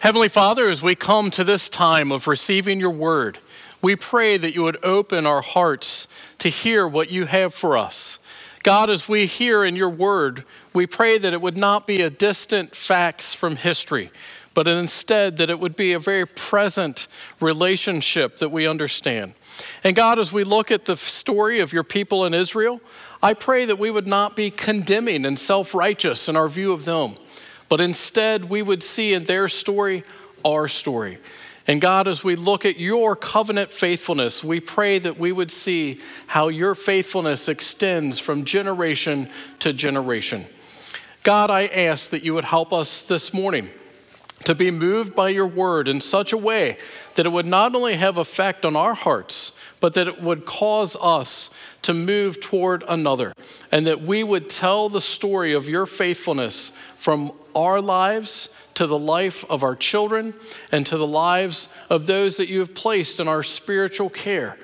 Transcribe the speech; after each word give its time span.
Heavenly 0.00 0.28
Father, 0.28 0.68
as 0.68 0.82
we 0.82 0.94
come 0.94 1.30
to 1.32 1.42
this 1.42 1.70
time 1.70 2.12
of 2.12 2.28
receiving 2.28 2.78
your 2.78 2.90
word, 2.90 3.38
we 3.80 3.96
pray 3.96 4.36
that 4.36 4.54
you 4.54 4.62
would 4.62 4.76
open 4.84 5.26
our 5.26 5.40
hearts 5.40 6.06
to 6.38 6.50
hear 6.50 6.86
what 6.86 7.10
you 7.10 7.24
have 7.24 7.54
for 7.54 7.78
us. 7.78 8.18
God, 8.62 8.90
as 8.90 9.08
we 9.08 9.24
hear 9.24 9.64
in 9.64 9.74
your 9.74 9.88
word, 9.88 10.44
we 10.74 10.86
pray 10.86 11.16
that 11.16 11.32
it 11.32 11.40
would 11.40 11.56
not 11.56 11.86
be 11.86 12.02
a 12.02 12.10
distant 12.10 12.76
facts 12.76 13.32
from 13.32 13.56
history, 13.56 14.10
but 14.52 14.68
instead 14.68 15.38
that 15.38 15.48
it 15.48 15.58
would 15.58 15.76
be 15.76 15.94
a 15.94 15.98
very 15.98 16.26
present 16.26 17.06
relationship 17.40 18.36
that 18.36 18.50
we 18.50 18.66
understand. 18.66 19.32
And 19.82 19.96
God, 19.96 20.18
as 20.18 20.30
we 20.30 20.44
look 20.44 20.70
at 20.70 20.84
the 20.84 20.96
story 20.96 21.58
of 21.58 21.72
your 21.72 21.84
people 21.84 22.26
in 22.26 22.34
Israel, 22.34 22.82
I 23.22 23.32
pray 23.32 23.64
that 23.64 23.78
we 23.78 23.90
would 23.90 24.06
not 24.06 24.36
be 24.36 24.50
condemning 24.50 25.24
and 25.24 25.38
self 25.38 25.74
righteous 25.74 26.28
in 26.28 26.36
our 26.36 26.48
view 26.48 26.72
of 26.72 26.84
them, 26.84 27.14
but 27.68 27.80
instead 27.80 28.46
we 28.46 28.62
would 28.62 28.82
see 28.82 29.12
in 29.12 29.24
their 29.24 29.48
story 29.48 30.04
our 30.44 30.68
story. 30.68 31.18
And 31.68 31.80
God, 31.80 32.06
as 32.06 32.22
we 32.22 32.36
look 32.36 32.64
at 32.64 32.78
your 32.78 33.16
covenant 33.16 33.72
faithfulness, 33.72 34.44
we 34.44 34.60
pray 34.60 35.00
that 35.00 35.18
we 35.18 35.32
would 35.32 35.50
see 35.50 36.00
how 36.28 36.48
your 36.48 36.76
faithfulness 36.76 37.48
extends 37.48 38.20
from 38.20 38.44
generation 38.44 39.28
to 39.60 39.72
generation. 39.72 40.46
God, 41.24 41.50
I 41.50 41.66
ask 41.66 42.10
that 42.10 42.22
you 42.22 42.34
would 42.34 42.44
help 42.44 42.72
us 42.72 43.02
this 43.02 43.34
morning 43.34 43.70
to 44.44 44.54
be 44.54 44.70
moved 44.70 45.16
by 45.16 45.30
your 45.30 45.46
word 45.46 45.88
in 45.88 46.00
such 46.00 46.32
a 46.32 46.36
way 46.36 46.78
that 47.16 47.26
it 47.26 47.32
would 47.32 47.46
not 47.46 47.74
only 47.74 47.94
have 47.94 48.16
effect 48.16 48.64
on 48.64 48.76
our 48.76 48.94
hearts, 48.94 49.50
but 49.80 49.94
that 49.94 50.06
it 50.06 50.22
would 50.22 50.46
cause 50.46 50.96
us 51.00 51.50
to 51.82 51.92
move 51.92 52.40
toward 52.40 52.84
another, 52.88 53.32
and 53.72 53.86
that 53.88 54.02
we 54.02 54.22
would 54.22 54.48
tell 54.48 54.88
the 54.88 55.00
story 55.00 55.52
of 55.52 55.68
your 55.68 55.86
faithfulness 55.86 56.70
from 57.06 57.30
our 57.54 57.80
lives 57.80 58.48
to 58.74 58.84
the 58.84 58.98
life 58.98 59.48
of 59.48 59.62
our 59.62 59.76
children 59.76 60.34
and 60.72 60.84
to 60.84 60.98
the 60.98 61.06
lives 61.06 61.68
of 61.88 62.06
those 62.06 62.36
that 62.36 62.48
you 62.48 62.58
have 62.58 62.74
placed 62.74 63.20
in 63.20 63.28
our 63.28 63.44
spiritual 63.44 64.10
care. 64.10 64.56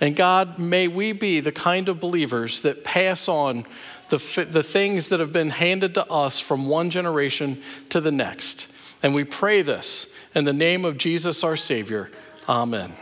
And 0.00 0.16
God, 0.16 0.58
may 0.58 0.88
we 0.88 1.12
be 1.12 1.38
the 1.38 1.52
kind 1.52 1.88
of 1.88 2.00
believers 2.00 2.62
that 2.62 2.82
pass 2.82 3.28
on 3.28 3.64
the, 4.10 4.48
the 4.50 4.64
things 4.64 5.10
that 5.10 5.20
have 5.20 5.32
been 5.32 5.50
handed 5.50 5.94
to 5.94 6.04
us 6.10 6.40
from 6.40 6.66
one 6.66 6.90
generation 6.90 7.62
to 7.90 8.00
the 8.00 8.10
next. 8.10 8.66
And 9.00 9.14
we 9.14 9.22
pray 9.22 9.62
this 9.62 10.12
in 10.34 10.46
the 10.46 10.52
name 10.52 10.84
of 10.84 10.98
Jesus 10.98 11.44
our 11.44 11.56
Savior. 11.56 12.10
Amen. 12.48 12.92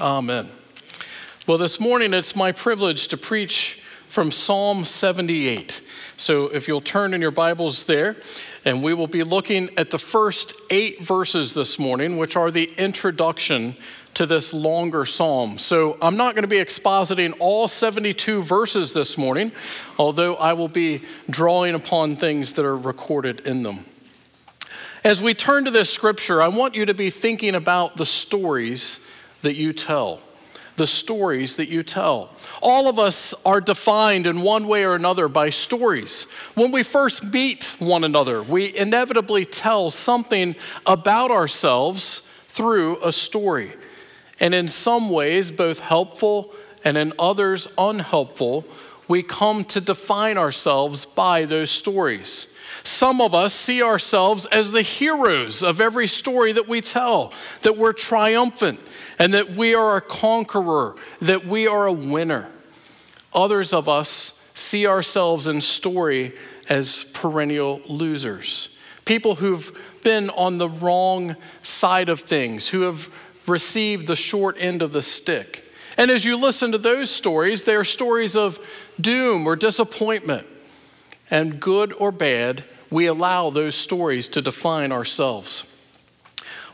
Amen. 0.00 0.48
Well, 1.46 1.58
this 1.58 1.78
morning 1.78 2.14
it's 2.14 2.34
my 2.34 2.52
privilege 2.52 3.08
to 3.08 3.18
preach 3.18 3.82
from 4.08 4.30
Psalm 4.30 4.86
78. 4.86 5.82
So 6.20 6.48
if 6.48 6.68
you'll 6.68 6.82
turn 6.82 7.14
in 7.14 7.22
your 7.22 7.30
Bibles 7.30 7.84
there, 7.84 8.14
and 8.66 8.82
we 8.82 8.92
will 8.92 9.06
be 9.06 9.22
looking 9.22 9.70
at 9.78 9.90
the 9.90 9.98
first 9.98 10.52
eight 10.68 11.00
verses 11.00 11.54
this 11.54 11.78
morning, 11.78 12.18
which 12.18 12.36
are 12.36 12.50
the 12.50 12.70
introduction 12.76 13.74
to 14.12 14.26
this 14.26 14.52
longer 14.52 15.06
psalm. 15.06 15.56
So 15.56 15.96
I'm 16.02 16.18
not 16.18 16.34
going 16.34 16.42
to 16.42 16.48
be 16.48 16.58
expositing 16.58 17.34
all 17.38 17.68
72 17.68 18.42
verses 18.42 18.92
this 18.92 19.16
morning, 19.16 19.50
although 19.98 20.34
I 20.34 20.52
will 20.52 20.68
be 20.68 21.00
drawing 21.30 21.74
upon 21.74 22.16
things 22.16 22.52
that 22.52 22.66
are 22.66 22.76
recorded 22.76 23.40
in 23.46 23.62
them. 23.62 23.86
As 25.02 25.22
we 25.22 25.32
turn 25.32 25.64
to 25.64 25.70
this 25.70 25.88
scripture, 25.88 26.42
I 26.42 26.48
want 26.48 26.74
you 26.74 26.84
to 26.84 26.92
be 26.92 27.08
thinking 27.08 27.54
about 27.54 27.96
the 27.96 28.04
stories 28.04 29.06
that 29.40 29.54
you 29.54 29.72
tell. 29.72 30.20
The 30.80 30.86
stories 30.86 31.56
that 31.56 31.68
you 31.68 31.82
tell. 31.82 32.30
All 32.62 32.88
of 32.88 32.98
us 32.98 33.34
are 33.44 33.60
defined 33.60 34.26
in 34.26 34.40
one 34.40 34.66
way 34.66 34.82
or 34.86 34.94
another 34.94 35.28
by 35.28 35.50
stories. 35.50 36.22
When 36.54 36.72
we 36.72 36.82
first 36.82 37.22
meet 37.22 37.74
one 37.78 38.02
another, 38.02 38.42
we 38.42 38.74
inevitably 38.74 39.44
tell 39.44 39.90
something 39.90 40.56
about 40.86 41.30
ourselves 41.30 42.20
through 42.46 42.96
a 43.04 43.12
story. 43.12 43.74
And 44.40 44.54
in 44.54 44.68
some 44.68 45.10
ways, 45.10 45.52
both 45.52 45.80
helpful 45.80 46.54
and 46.82 46.96
in 46.96 47.12
others, 47.18 47.68
unhelpful, 47.76 48.64
we 49.06 49.22
come 49.22 49.64
to 49.64 49.82
define 49.82 50.38
ourselves 50.38 51.04
by 51.04 51.44
those 51.44 51.70
stories. 51.70 52.56
Some 52.84 53.20
of 53.20 53.34
us 53.34 53.52
see 53.52 53.82
ourselves 53.82 54.46
as 54.46 54.72
the 54.72 54.80
heroes 54.80 55.62
of 55.62 55.78
every 55.78 56.06
story 56.06 56.52
that 56.52 56.68
we 56.68 56.80
tell, 56.80 57.34
that 57.64 57.76
we're 57.76 57.92
triumphant 57.92 58.80
and 59.20 59.34
that 59.34 59.50
we 59.50 59.74
are 59.74 59.98
a 59.98 60.00
conqueror, 60.00 60.96
that 61.20 61.44
we 61.44 61.68
are 61.68 61.86
a 61.86 61.92
winner. 61.92 62.48
Others 63.34 63.74
of 63.74 63.86
us 63.86 64.50
see 64.54 64.86
ourselves 64.86 65.46
in 65.46 65.60
story 65.60 66.32
as 66.70 67.04
perennial 67.12 67.82
losers, 67.86 68.76
people 69.04 69.36
who've 69.36 69.76
been 70.02 70.30
on 70.30 70.56
the 70.56 70.70
wrong 70.70 71.36
side 71.62 72.08
of 72.08 72.20
things, 72.20 72.70
who 72.70 72.80
have 72.80 73.08
received 73.46 74.06
the 74.06 74.16
short 74.16 74.56
end 74.58 74.80
of 74.80 74.92
the 74.92 75.02
stick. 75.02 75.70
And 75.98 76.10
as 76.10 76.24
you 76.24 76.36
listen 76.36 76.72
to 76.72 76.78
those 76.78 77.10
stories, 77.10 77.64
they 77.64 77.74
are 77.74 77.84
stories 77.84 78.34
of 78.34 78.58
doom 78.98 79.46
or 79.46 79.54
disappointment. 79.54 80.46
And 81.30 81.60
good 81.60 81.92
or 81.92 82.10
bad, 82.10 82.64
we 82.90 83.04
allow 83.04 83.50
those 83.50 83.74
stories 83.74 84.28
to 84.28 84.40
define 84.40 84.92
ourselves. 84.92 85.69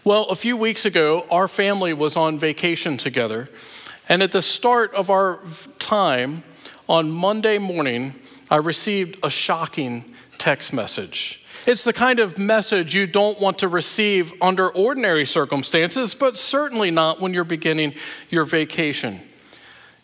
Well, 0.06 0.27
a 0.27 0.37
few 0.37 0.56
weeks 0.56 0.87
ago, 0.87 1.27
our 1.33 1.49
family 1.49 1.93
was 1.93 2.17
on 2.17 2.39
vacation 2.39 2.97
together. 2.97 3.49
And 4.09 4.22
at 4.22 4.31
the 4.31 4.41
start 4.41 4.94
of 4.94 5.11
our 5.11 5.41
time, 5.81 6.44
on 6.89 7.11
Monday 7.11 7.59
morning, 7.59 8.15
I 8.49 8.59
received 8.59 9.19
a 9.25 9.31
shocking 9.31 10.05
text 10.39 10.72
message. 10.72 11.44
It's 11.67 11.83
the 11.83 11.93
kind 11.93 12.21
of 12.21 12.39
message 12.39 12.94
you 12.94 13.09
don't 13.09 13.41
want 13.41 13.59
to 13.59 13.67
receive 13.67 14.33
under 14.41 14.69
ordinary 14.69 15.27
circumstances, 15.27 16.15
but 16.15 16.37
certainly 16.37 16.93
not 16.93 17.21
when 17.21 17.34
you're 17.34 17.43
beginning 17.43 17.93
your 18.31 18.44
vacation. 18.44 19.19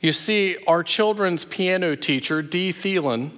You 0.01 0.11
see, 0.11 0.57
our 0.67 0.83
children's 0.83 1.45
piano 1.45 1.95
teacher, 1.95 2.43
Dee 2.43 2.73
Thielen, 2.73 3.31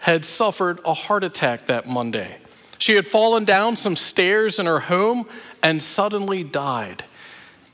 had 0.00 0.24
suffered 0.24 0.80
a 0.86 0.94
heart 0.94 1.22
attack 1.22 1.66
that 1.66 1.86
Monday. 1.86 2.38
She 2.78 2.94
had 2.94 3.06
fallen 3.06 3.44
down 3.44 3.76
some 3.76 3.96
stairs 3.96 4.58
in 4.58 4.66
her 4.66 4.80
home 4.80 5.26
and 5.62 5.82
suddenly 5.82 6.44
died. 6.44 7.04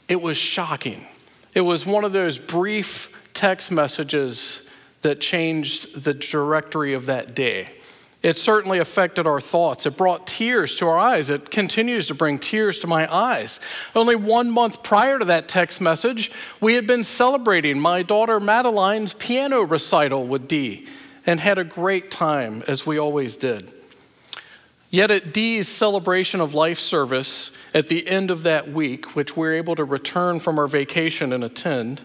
It 0.09 0.21
was 0.21 0.37
shocking. 0.37 1.07
It 1.55 1.63
was 1.63 1.87
one 1.87 2.05
of 2.05 2.13
those 2.13 2.39
brief 2.39 3.11
text 3.35 3.71
messages 3.71 4.69
that 5.03 5.21
changed 5.21 6.03
the 6.03 6.15
trajectory 6.15 6.95
of 6.95 7.07
that 7.07 7.35
day. 7.35 7.69
It 8.23 8.39
certainly 8.39 8.79
affected 8.79 9.27
our 9.27 9.39
thoughts. 9.39 9.85
It 9.85 9.99
brought 9.99 10.27
tears 10.27 10.75
to 10.77 10.89
our 10.89 10.97
eyes. 10.97 11.29
It 11.29 11.51
continues 11.51 12.07
to 12.07 12.15
bring 12.15 12.39
tears 12.39 12.79
to 12.79 12.87
my 12.87 13.13
eyes. 13.15 13.61
Only 13.95 14.17
one 14.17 14.51
month 14.51 14.83
prior 14.83 15.19
to 15.19 15.27
that 15.27 15.47
text 15.47 15.83
message, 15.83 16.33
we 16.59 16.75
had 16.75 16.87
been 16.87 17.05
celebrating 17.05 17.79
my 17.79 18.03
daughter 18.03 18.41
Madeline's 18.41 19.13
piano 19.13 19.61
recital 19.61 20.27
with 20.27 20.49
Dee 20.49 20.89
and 21.27 21.39
had 21.39 21.59
a 21.59 21.65
great 21.65 22.11
time, 22.11 22.63
as 22.67 22.87
we 22.87 22.99
always 22.99 23.37
did. 23.37 23.71
Yet 24.95 25.11
at 25.11 25.33
Dee's 25.33 25.67
celebration 25.67 26.41
of 26.41 26.55
life 26.55 26.79
service 26.79 27.51
at 27.75 27.89
the 27.89 28.07
end 28.07 28.31
of 28.31 28.45
that 28.45 28.69
week, 28.69 29.17
which 29.17 29.37
we 29.37 29.41
we're 29.41 29.55
able 29.55 29.75
to 29.75 29.83
return 29.83 30.39
from 30.39 30.57
our 30.57 30.69
vacation 30.69 31.33
and 31.33 31.43
attend, 31.43 32.01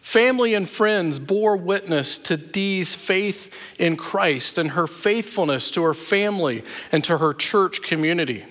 Family 0.00 0.52
and 0.52 0.68
friends 0.68 1.20
bore 1.20 1.56
witness 1.56 2.18
to 2.18 2.36
Dee's 2.36 2.92
faith 2.92 3.78
in 3.78 3.94
Christ 3.94 4.58
and 4.58 4.72
her 4.72 4.88
faithfulness 4.88 5.70
to 5.70 5.84
her 5.84 5.94
family 5.94 6.64
and 6.90 7.04
to 7.04 7.18
her 7.18 7.32
church 7.32 7.82
community. 7.82 8.44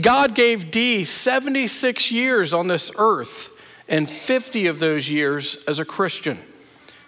God 0.00 0.34
gave 0.34 0.70
Dee 0.70 1.04
76 1.04 2.10
years 2.10 2.54
on 2.54 2.68
this 2.68 2.90
earth 2.96 3.70
and 3.90 4.08
50 4.08 4.66
of 4.68 4.78
those 4.78 5.10
years 5.10 5.62
as 5.66 5.78
a 5.78 5.84
Christian. 5.84 6.38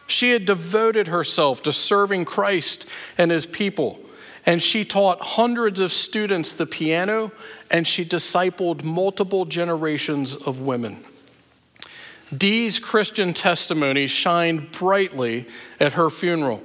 She 0.06 0.32
had 0.32 0.44
devoted 0.44 1.08
herself 1.08 1.62
to 1.62 1.72
serving 1.72 2.26
Christ 2.26 2.86
and 3.16 3.30
his 3.30 3.46
people, 3.46 3.98
and 4.46 4.62
she 4.62 4.84
taught 4.84 5.20
hundreds 5.20 5.80
of 5.80 5.92
students 5.92 6.52
the 6.52 6.66
piano, 6.66 7.32
and 7.70 7.86
she 7.86 8.04
discipled 8.04 8.82
multiple 8.82 9.44
generations 9.44 10.34
of 10.34 10.60
women. 10.60 11.02
Dee's 12.36 12.78
Christian 12.78 13.34
testimony 13.34 14.06
shined 14.06 14.72
brightly 14.72 15.46
at 15.80 15.94
her 15.94 16.10
funeral. 16.10 16.62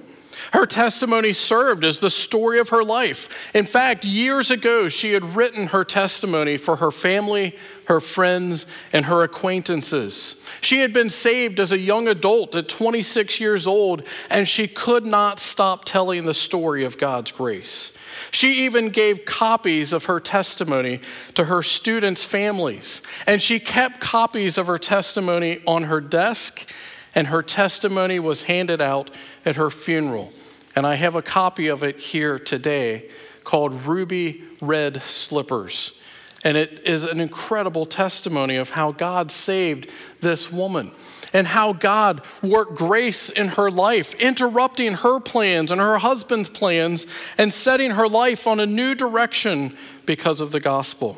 Her 0.54 0.66
testimony 0.66 1.34
served 1.34 1.84
as 1.84 2.00
the 2.00 2.10
story 2.10 2.60
of 2.60 2.70
her 2.70 2.84
life. 2.84 3.52
In 3.54 3.66
fact, 3.66 4.06
years 4.06 4.52
ago, 4.52 4.90
she 4.90 5.14
had 5.14 5.36
written 5.36 5.68
her 5.68 5.84
testimony 5.84 6.58
for 6.58 6.78
her 6.78 6.92
family, 6.92 7.56
her 7.88 8.00
friends, 8.00 8.66
and 8.94 9.06
her 9.06 9.24
acquaintances. 9.24 10.44
She 10.62 10.80
had 10.80 10.94
been 10.94 11.10
saved 11.10 11.60
as 11.60 11.72
a 11.72 11.78
young 11.78 12.08
adult 12.08 12.56
at 12.56 12.68
26 12.68 13.40
years 13.40 13.68
old, 13.68 14.04
and 14.30 14.48
she 14.48 14.68
could 14.68 15.06
not 15.06 15.40
stop 15.40 15.86
telling 15.86 16.26
the 16.26 16.34
story 16.34 16.84
of 16.84 16.98
God's 16.98 17.32
grace. 17.32 17.92
She 18.32 18.66
even 18.66 18.90
gave 18.90 19.26
copies 19.26 19.94
of 19.94 20.06
her 20.06 20.20
testimony 20.20 21.02
to 21.36 21.46
her 21.46 21.62
students' 21.62 22.24
families, 22.24 23.02
and 23.28 23.42
she 23.42 23.60
kept 23.60 24.00
copies 24.00 24.58
of 24.58 24.68
her 24.68 24.78
testimony 24.78 25.62
on 25.68 25.84
her 25.84 26.02
desk, 26.02 26.70
and 27.16 27.28
her 27.28 27.42
testimony 27.42 28.20
was 28.20 28.44
handed 28.44 28.82
out 28.82 29.10
at 29.46 29.56
her 29.56 29.70
funeral. 29.70 30.34
And 30.76 30.86
I 30.86 30.96
have 30.96 31.16
a 31.16 31.22
copy 31.22 31.68
of 31.68 31.84
it 31.84 31.98
here 31.98 32.38
today 32.38 33.10
called 33.46 33.74
Ruby 33.86 34.44
Red 34.62 35.02
Slippers. 35.02 36.00
And 36.44 36.58
it 36.58 36.82
is 36.86 37.06
an 37.06 37.20
incredible 37.20 37.86
testimony 37.86 38.58
of 38.58 38.72
how 38.72 38.92
God 38.92 39.32
saved 39.32 39.90
this 40.22 40.52
woman 40.52 40.92
and 41.34 41.48
how 41.48 41.74
God 41.74 42.22
worked 42.44 42.76
grace 42.76 43.30
in 43.30 43.50
her 43.50 43.72
life, 43.72 44.14
interrupting 44.16 44.94
her 44.94 45.20
plans 45.20 45.72
and 45.72 45.82
her 45.82 45.98
husband's 45.98 46.50
plans 46.50 47.08
and 47.38 47.52
setting 47.52 47.92
her 47.92 48.08
life 48.08 48.46
on 48.46 48.60
a 48.60 48.66
new 48.66 48.94
direction 48.94 49.76
because 50.06 50.40
of 50.40 50.52
the 50.52 50.60
gospel. 50.60 51.18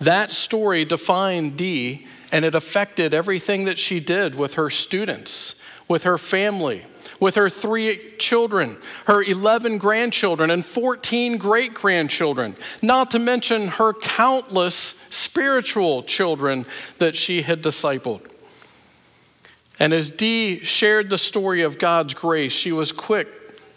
That 0.00 0.30
story 0.30 0.84
defined 0.84 1.56
Dee 1.56 2.06
and 2.32 2.44
it 2.44 2.54
affected 2.54 3.14
everything 3.14 3.64
that 3.64 3.78
she 3.78 4.00
did 4.00 4.34
with 4.34 4.54
her 4.54 4.70
students, 4.70 5.60
with 5.88 6.02
her 6.04 6.18
family, 6.18 6.84
with 7.20 7.34
her 7.36 7.48
three 7.48 8.12
children, 8.18 8.76
her 9.06 9.22
11 9.22 9.78
grandchildren, 9.78 10.50
and 10.50 10.64
14 10.64 11.38
great 11.38 11.72
grandchildren, 11.72 12.54
not 12.82 13.10
to 13.10 13.18
mention 13.18 13.68
her 13.68 13.92
countless 13.94 14.94
spiritual 15.10 16.02
children 16.02 16.66
that 16.98 17.16
she 17.16 17.42
had 17.42 17.62
discipled. 17.62 18.28
And 19.78 19.92
as 19.92 20.10
Dee 20.10 20.64
shared 20.64 21.10
the 21.10 21.18
story 21.18 21.62
of 21.62 21.78
God's 21.78 22.14
grace, 22.14 22.52
she 22.52 22.72
was 22.72 22.92
quick 22.92 23.28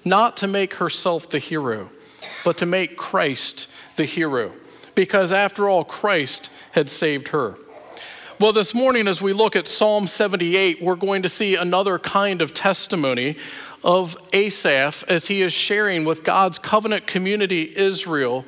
not 0.06 0.38
to 0.38 0.48
make 0.48 0.75
herself 0.75 1.30
the 1.30 1.40
hero, 1.40 1.90
but 2.45 2.57
to 2.57 2.66
make 2.66 2.98
Christ 2.98 3.69
the 3.98 4.06
hero, 4.06 4.54
because 4.95 5.31
after 5.31 5.68
all, 5.68 5.84
Christ 5.84 6.52
had 6.72 6.90
saved 6.90 7.30
her. 7.30 7.57
Well, 8.40 8.54
this 8.54 8.74
morning, 8.74 9.10
as 9.10 9.22
we 9.22 9.34
look 9.34 9.58
at 9.58 9.68
Psalm 9.68 10.08
78, 10.08 10.82
we're 10.82 10.96
going 10.96 11.24
to 11.24 11.30
see 11.30 11.56
another 11.56 12.00
kind 12.00 12.42
of 12.42 12.54
testimony 12.54 13.36
of 13.84 14.16
Asaph 14.32 15.04
as 15.10 15.28
he 15.28 15.42
is 15.42 15.52
sharing 15.52 16.06
with 16.06 16.24
God's 16.24 16.58
covenant 16.58 17.06
community, 17.06 17.70
Israel, 17.76 18.46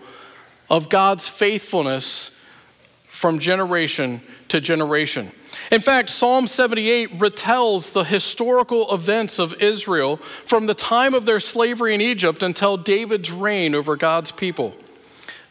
of 0.70 0.88
God's 0.88 1.28
faithfulness 1.28 2.42
from 3.10 3.38
generation 3.38 4.22
to 4.48 4.62
generation. 4.62 5.30
In 5.74 5.82
fact, 5.82 6.10
Psalm 6.10 6.48
78 6.48 7.20
retells 7.20 7.92
the 7.92 8.06
historical 8.06 8.94
events 8.94 9.40
of 9.40 9.62
Israel 9.62 10.16
from 10.16 10.68
the 10.68 10.74
time 10.74 11.14
of 11.14 11.26
their 11.26 11.42
slavery 11.42 11.94
in 11.94 12.00
Egypt 12.00 12.44
until 12.44 12.78
David's 12.78 13.30
reign 13.30 13.76
over 13.76 13.98
God's 13.98 14.32
people. 14.32 14.74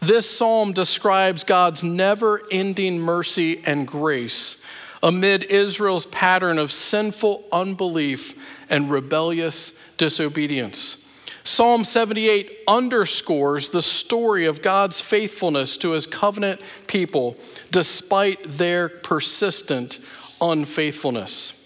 This 0.01 0.29
psalm 0.29 0.73
describes 0.73 1.45
God's 1.45 1.83
never 1.83 2.41
ending 2.51 2.99
mercy 2.99 3.63
and 3.67 3.87
grace 3.87 4.63
amid 5.03 5.45
Israel's 5.45 6.07
pattern 6.07 6.59
of 6.59 6.73
sinful 6.73 7.45
unbelief 7.53 8.35
and 8.71 8.91
rebellious 8.91 9.79
disobedience. 9.97 11.07
Psalm 11.45 11.85
78 11.85 12.61
underscores 12.69 13.71
the 13.71 13.83
story 13.83 14.47
of 14.47 14.63
God's 14.63 15.01
faithfulness 15.01 15.77
to 15.79 15.91
his 15.91 16.07
covenant 16.07 16.61
people 16.87 17.37
despite 17.71 18.43
their 18.45 18.89
persistent 18.89 19.99
unfaithfulness. 20.41 21.57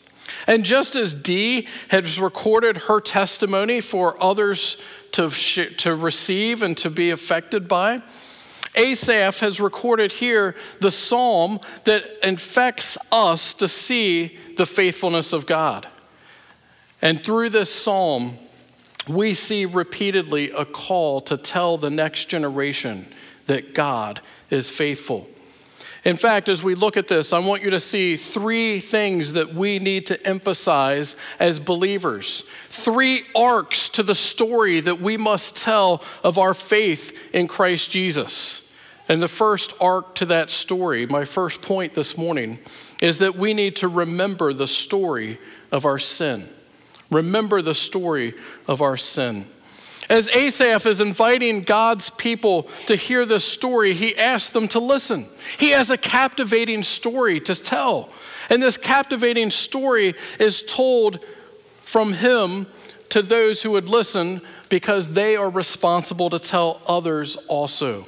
And 0.47 0.65
just 0.65 0.97
as 0.97 1.15
Dee 1.15 1.69
has 1.89 2.21
recorded 2.21 2.77
her 2.77 3.01
testimony 3.01 3.81
for 3.81 4.21
others 4.23 4.77
to, 5.15 5.31
to 5.31 5.95
receive 5.95 6.63
and 6.63 6.77
to 6.79 6.91
be 6.91 7.11
affected 7.11 7.67
by, 7.67 8.03
Asaph 8.77 9.41
has 9.41 9.61
recorded 9.61 10.11
here 10.13 10.57
the 10.81 10.91
psalm 10.91 11.61
that 11.85 12.05
infects 12.27 12.99
us 13.13 13.55
to 13.55 13.69
see 13.69 14.37
the 14.57 14.67
faithfulness 14.67 15.33
of 15.33 15.47
God. 15.47 15.87
And 17.01 17.21
through 17.21 17.51
this 17.51 17.73
psalm, 17.73 18.35
we 19.09 19.35
see 19.35 19.67
repeatedly 19.67 20.51
a 20.51 20.65
call 20.65 21.21
to 21.23 21.37
tell 21.37 21.77
the 21.77 21.91
next 21.91 22.27
generation 22.27 23.07
that 23.47 23.75
God 23.75 24.21
is 24.51 24.71
faithful. 24.71 25.29
In 26.05 26.17
fact, 26.17 26.51
as 26.51 26.63
we 26.63 26.75
look 26.75 26.99
at 26.99 27.09
this, 27.09 27.33
I 27.33 27.39
want 27.39 27.63
you 27.63 27.71
to 27.71 27.81
see 27.81 28.17
three 28.17 28.79
things 28.79 29.33
that 29.33 29.55
we 29.55 29.79
need 29.79 30.07
to 30.09 30.27
emphasize 30.27 31.17
as 31.41 31.59
believers. 31.59 32.43
Three 32.69 33.23
arcs 33.35 33.89
to 33.91 34.03
the 34.03 34.15
story 34.15 34.81
that 34.81 35.01
we 35.01 35.17
must 35.17 35.57
tell 35.57 36.05
of 36.23 36.37
our 36.37 36.53
faith 36.53 37.35
in 37.35 37.49
Christ 37.49 37.91
Jesus. 37.91 38.71
And 39.09 39.23
the 39.23 39.29
first 39.29 39.73
arc 39.81 40.15
to 40.17 40.27
that 40.27 40.51
story, 40.51 41.07
my 41.07 41.25
first 41.25 41.63
point 41.63 41.95
this 41.95 42.19
morning, 42.19 42.59
is 43.01 43.19
that 43.19 43.37
we 43.37 43.55
need 43.55 43.77
to 43.77 43.89
remember 43.89 44.53
the 44.53 44.67
story 44.67 45.39
of 45.73 45.87
our 45.87 45.99
sin. 45.99 46.49
Remember 47.11 47.63
the 47.63 47.75
story 47.75 48.35
of 48.67 48.83
our 48.83 48.97
sin. 48.97 49.47
As 50.09 50.29
Asaph 50.31 50.87
is 50.87 51.01
inviting 51.01 51.63
God's 51.63 52.11
people 52.11 52.65
to 52.87 52.97
hear 52.97 53.25
this 53.25 53.45
story, 53.45 53.95
he 53.95 54.17
asks 54.17 54.51
them 54.51 54.69
to 54.69 54.79
listen. 54.79 55.27
He 55.59 55.71
has 55.71 55.91
a 55.91 55.97
captivating 55.97 56.83
story 56.83 57.41
to 57.41 57.55
tell. 57.55 58.11
And 58.51 58.63
this 58.63 58.77
captivating 58.77 59.51
story 59.51 60.15
is 60.39 60.63
told 60.63 61.25
from 61.73 62.13
him 62.13 62.67
to 63.11 63.23
those 63.23 63.63
who 63.63 63.71
would 63.71 63.89
listen 63.89 64.41
because 64.69 65.15
they 65.15 65.37
are 65.37 65.51
responsible 65.51 66.29
to 66.31 66.39
tell 66.39 66.81
others 66.87 67.37
also. 67.49 68.07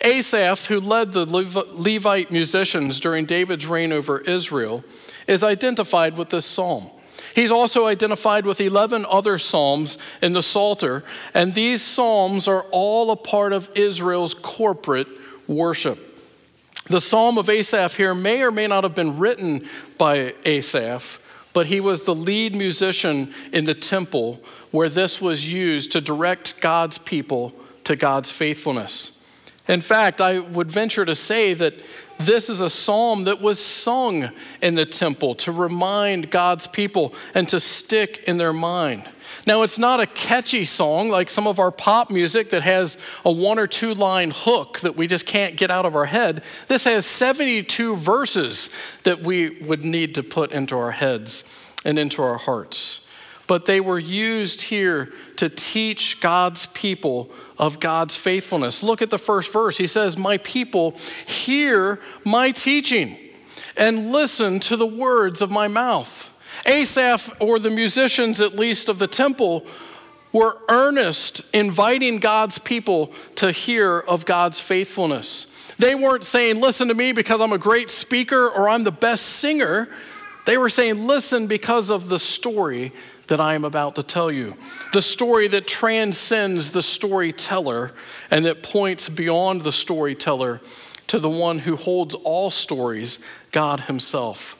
Asaph, 0.00 0.66
who 0.66 0.80
led 0.80 1.12
the 1.12 1.24
Levite 1.24 2.30
musicians 2.30 3.00
during 3.00 3.26
David's 3.26 3.66
reign 3.66 3.92
over 3.92 4.20
Israel, 4.20 4.84
is 5.26 5.44
identified 5.44 6.16
with 6.16 6.30
this 6.30 6.46
psalm. 6.46 6.90
He's 7.38 7.52
also 7.52 7.86
identified 7.86 8.44
with 8.46 8.60
11 8.60 9.06
other 9.08 9.38
psalms 9.38 9.96
in 10.20 10.32
the 10.32 10.42
Psalter, 10.42 11.04
and 11.32 11.54
these 11.54 11.82
psalms 11.82 12.48
are 12.48 12.66
all 12.72 13.12
a 13.12 13.16
part 13.16 13.52
of 13.52 13.70
Israel's 13.76 14.34
corporate 14.34 15.06
worship. 15.46 16.00
The 16.86 17.00
psalm 17.00 17.38
of 17.38 17.48
Asaph 17.48 17.94
here 17.94 18.12
may 18.12 18.42
or 18.42 18.50
may 18.50 18.66
not 18.66 18.82
have 18.82 18.96
been 18.96 19.18
written 19.18 19.68
by 19.98 20.34
Asaph, 20.44 21.52
but 21.54 21.66
he 21.66 21.78
was 21.78 22.02
the 22.02 22.14
lead 22.14 22.56
musician 22.56 23.32
in 23.52 23.66
the 23.66 23.74
temple 23.74 24.40
where 24.72 24.88
this 24.88 25.20
was 25.20 25.48
used 25.48 25.92
to 25.92 26.00
direct 26.00 26.60
God's 26.60 26.98
people 26.98 27.52
to 27.84 27.94
God's 27.94 28.32
faithfulness. 28.32 29.24
In 29.68 29.80
fact, 29.80 30.20
I 30.20 30.40
would 30.40 30.72
venture 30.72 31.04
to 31.04 31.14
say 31.14 31.54
that 31.54 31.74
this 32.18 32.48
is 32.48 32.60
a 32.60 32.70
psalm 32.70 33.24
that 33.24 33.40
was 33.40 33.64
sung 33.64 34.30
in 34.60 34.74
the 34.74 34.84
temple 34.84 35.34
to 35.36 35.52
remind 35.52 36.30
God's 36.30 36.66
people 36.66 37.14
and 37.34 37.48
to 37.48 37.60
stick 37.60 38.24
in 38.26 38.38
their 38.38 38.52
mind. 38.52 39.04
Now, 39.46 39.62
it's 39.62 39.78
not 39.78 40.00
a 40.00 40.06
catchy 40.06 40.66
song 40.66 41.08
like 41.08 41.30
some 41.30 41.46
of 41.46 41.58
our 41.58 41.70
pop 41.70 42.10
music 42.10 42.50
that 42.50 42.62
has 42.62 42.98
a 43.24 43.32
one 43.32 43.58
or 43.58 43.66
two 43.66 43.94
line 43.94 44.30
hook 44.34 44.80
that 44.80 44.96
we 44.96 45.06
just 45.06 45.26
can't 45.26 45.56
get 45.56 45.70
out 45.70 45.86
of 45.86 45.96
our 45.96 46.04
head. 46.04 46.42
This 46.66 46.84
has 46.84 47.06
72 47.06 47.96
verses 47.96 48.68
that 49.04 49.20
we 49.20 49.60
would 49.60 49.84
need 49.84 50.14
to 50.16 50.22
put 50.22 50.52
into 50.52 50.76
our 50.76 50.90
heads 50.90 51.44
and 51.84 51.98
into 51.98 52.22
our 52.22 52.36
hearts. 52.36 53.06
But 53.46 53.64
they 53.64 53.80
were 53.80 53.98
used 53.98 54.62
here 54.62 55.10
to 55.36 55.48
teach 55.48 56.20
God's 56.20 56.66
people 56.66 57.30
of 57.58 57.80
God's 57.80 58.16
faithfulness. 58.16 58.82
Look 58.82 59.02
at 59.02 59.10
the 59.10 59.18
first 59.18 59.52
verse. 59.52 59.76
He 59.78 59.86
says, 59.86 60.16
My 60.16 60.38
people, 60.38 60.92
hear 61.26 62.00
my 62.24 62.50
teaching 62.50 63.16
and 63.76 64.10
listen 64.10 64.60
to 64.60 64.76
the 64.76 64.86
words 64.86 65.40
of 65.40 65.50
my 65.50 65.68
mouth. 65.68 66.24
Asaph, 66.66 67.30
or 67.40 67.58
the 67.58 67.70
musicians 67.70 68.40
at 68.40 68.54
least 68.54 68.88
of 68.88 68.98
the 68.98 69.06
temple, 69.06 69.64
were 70.32 70.58
earnest, 70.68 71.40
inviting 71.54 72.18
God's 72.18 72.58
people 72.58 73.12
to 73.36 73.50
hear 73.50 74.00
of 74.00 74.26
God's 74.26 74.60
faithfulness. 74.60 75.46
They 75.78 75.94
weren't 75.94 76.24
saying, 76.24 76.60
Listen 76.60 76.88
to 76.88 76.94
me 76.94 77.12
because 77.12 77.40
I'm 77.40 77.52
a 77.52 77.58
great 77.58 77.88
speaker 77.88 78.48
or 78.48 78.68
I'm 78.68 78.84
the 78.84 78.90
best 78.90 79.24
singer. 79.24 79.88
They 80.44 80.58
were 80.58 80.68
saying, 80.68 81.06
Listen 81.06 81.46
because 81.46 81.90
of 81.90 82.08
the 82.08 82.18
story 82.18 82.92
that 83.28 83.40
I 83.40 83.54
am 83.54 83.64
about 83.64 83.96
to 83.96 84.02
tell 84.02 84.30
you. 84.30 84.56
The 84.92 85.02
story 85.02 85.48
that 85.48 85.66
transcends 85.66 86.72
the 86.72 86.82
storyteller 86.82 87.92
and 88.30 88.44
that 88.44 88.62
points 88.62 89.08
beyond 89.08 89.62
the 89.62 89.72
storyteller 89.72 90.60
to 91.08 91.18
the 91.18 91.30
one 91.30 91.60
who 91.60 91.76
holds 91.76 92.14
all 92.14 92.50
stories, 92.50 93.18
God 93.52 93.80
Himself. 93.80 94.54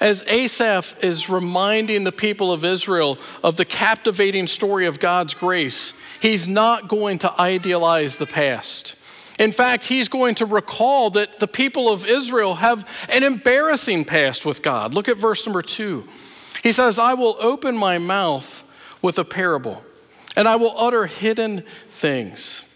As 0.00 0.24
Asaph 0.26 0.96
is 1.02 1.30
reminding 1.30 2.04
the 2.04 2.12
people 2.12 2.52
of 2.52 2.64
Israel 2.64 3.18
of 3.44 3.56
the 3.56 3.64
captivating 3.64 4.48
story 4.48 4.86
of 4.86 4.98
God's 4.98 5.34
grace, 5.34 5.94
he's 6.20 6.46
not 6.46 6.88
going 6.88 7.18
to 7.20 7.40
idealize 7.40 8.16
the 8.16 8.26
past. 8.26 8.96
In 9.38 9.52
fact, 9.52 9.84
he's 9.86 10.08
going 10.08 10.34
to 10.36 10.46
recall 10.46 11.10
that 11.10 11.40
the 11.40 11.46
people 11.48 11.88
of 11.88 12.04
Israel 12.04 12.56
have 12.56 12.88
an 13.12 13.22
embarrassing 13.22 14.04
past 14.04 14.44
with 14.44 14.62
God. 14.62 14.92
Look 14.92 15.08
at 15.08 15.16
verse 15.16 15.46
number 15.46 15.62
two. 15.62 16.04
He 16.62 16.72
says, 16.72 16.98
I 16.98 17.14
will 17.14 17.36
open 17.40 17.76
my 17.76 17.98
mouth 17.98 18.68
with 19.02 19.18
a 19.18 19.24
parable, 19.24 19.84
and 20.36 20.46
I 20.46 20.56
will 20.56 20.74
utter 20.76 21.06
hidden 21.06 21.64
things. 21.88 22.68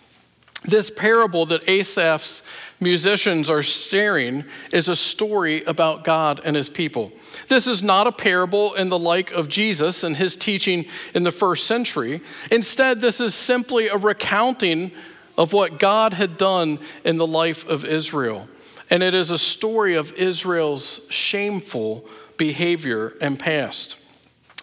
This 0.64 0.90
parable 0.90 1.46
that 1.46 1.68
Asaph's 1.68 2.42
musicians 2.80 3.48
are 3.48 3.62
sharing 3.62 4.44
is 4.72 4.88
a 4.88 4.96
story 4.96 5.62
about 5.64 6.02
God 6.02 6.40
and 6.44 6.56
his 6.56 6.68
people. 6.68 7.12
This 7.48 7.68
is 7.68 7.82
not 7.82 8.08
a 8.08 8.12
parable 8.12 8.74
in 8.74 8.88
the 8.88 8.98
like 8.98 9.30
of 9.30 9.48
Jesus 9.48 10.02
and 10.02 10.16
his 10.16 10.34
teaching 10.34 10.86
in 11.14 11.22
the 11.22 11.30
first 11.30 11.66
century. 11.66 12.20
Instead, 12.50 13.00
this 13.00 13.20
is 13.20 13.34
simply 13.34 13.86
a 13.86 13.96
recounting 13.96 14.90
of 15.38 15.52
what 15.52 15.78
God 15.78 16.14
had 16.14 16.36
done 16.36 16.80
in 17.04 17.16
the 17.16 17.26
life 17.26 17.68
of 17.68 17.84
Israel. 17.84 18.48
And 18.90 19.02
it 19.02 19.14
is 19.14 19.30
a 19.30 19.38
story 19.38 19.94
of 19.94 20.12
Israel's 20.14 21.06
shameful 21.10 22.08
behavior 22.38 23.14
and 23.20 23.38
past. 23.38 23.98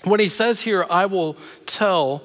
When 0.03 0.19
he 0.19 0.29
says 0.29 0.61
here, 0.61 0.85
I 0.89 1.05
will 1.05 1.37
tell 1.65 2.23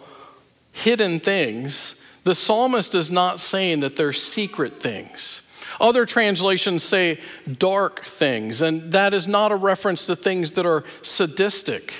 hidden 0.73 1.21
things, 1.21 2.05
the 2.25 2.35
psalmist 2.35 2.95
is 2.95 3.11
not 3.11 3.41
saying 3.41 3.81
that 3.81 3.97
they're 3.97 4.13
secret 4.13 4.81
things. 4.81 5.49
Other 5.81 6.05
translations 6.05 6.83
say 6.83 7.21
dark 7.59 8.01
things, 8.05 8.63
and 8.63 8.93
that 8.93 9.15
is 9.15 9.29
not 9.29 9.53
a 9.53 9.57
reference 9.57 10.07
to 10.07 10.17
things 10.17 10.53
that 10.53 10.67
are 10.67 10.85
sadistic. 11.03 11.95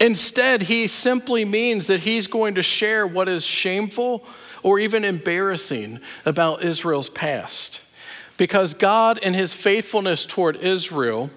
Instead, 0.00 0.62
he 0.62 0.86
simply 0.86 1.44
means 1.44 1.86
that 1.88 2.00
he's 2.00 2.26
going 2.26 2.54
to 2.54 2.62
share 2.62 3.06
what 3.06 3.28
is 3.28 3.44
shameful 3.44 4.24
or 4.62 4.78
even 4.78 5.04
embarrassing 5.04 6.00
about 6.24 6.62
Israel's 6.62 7.10
past. 7.10 7.82
Because 8.38 8.72
God, 8.72 9.18
in 9.18 9.34
his 9.34 9.52
faithfulness 9.52 10.24
toward 10.24 10.56
Israel, 10.56 11.28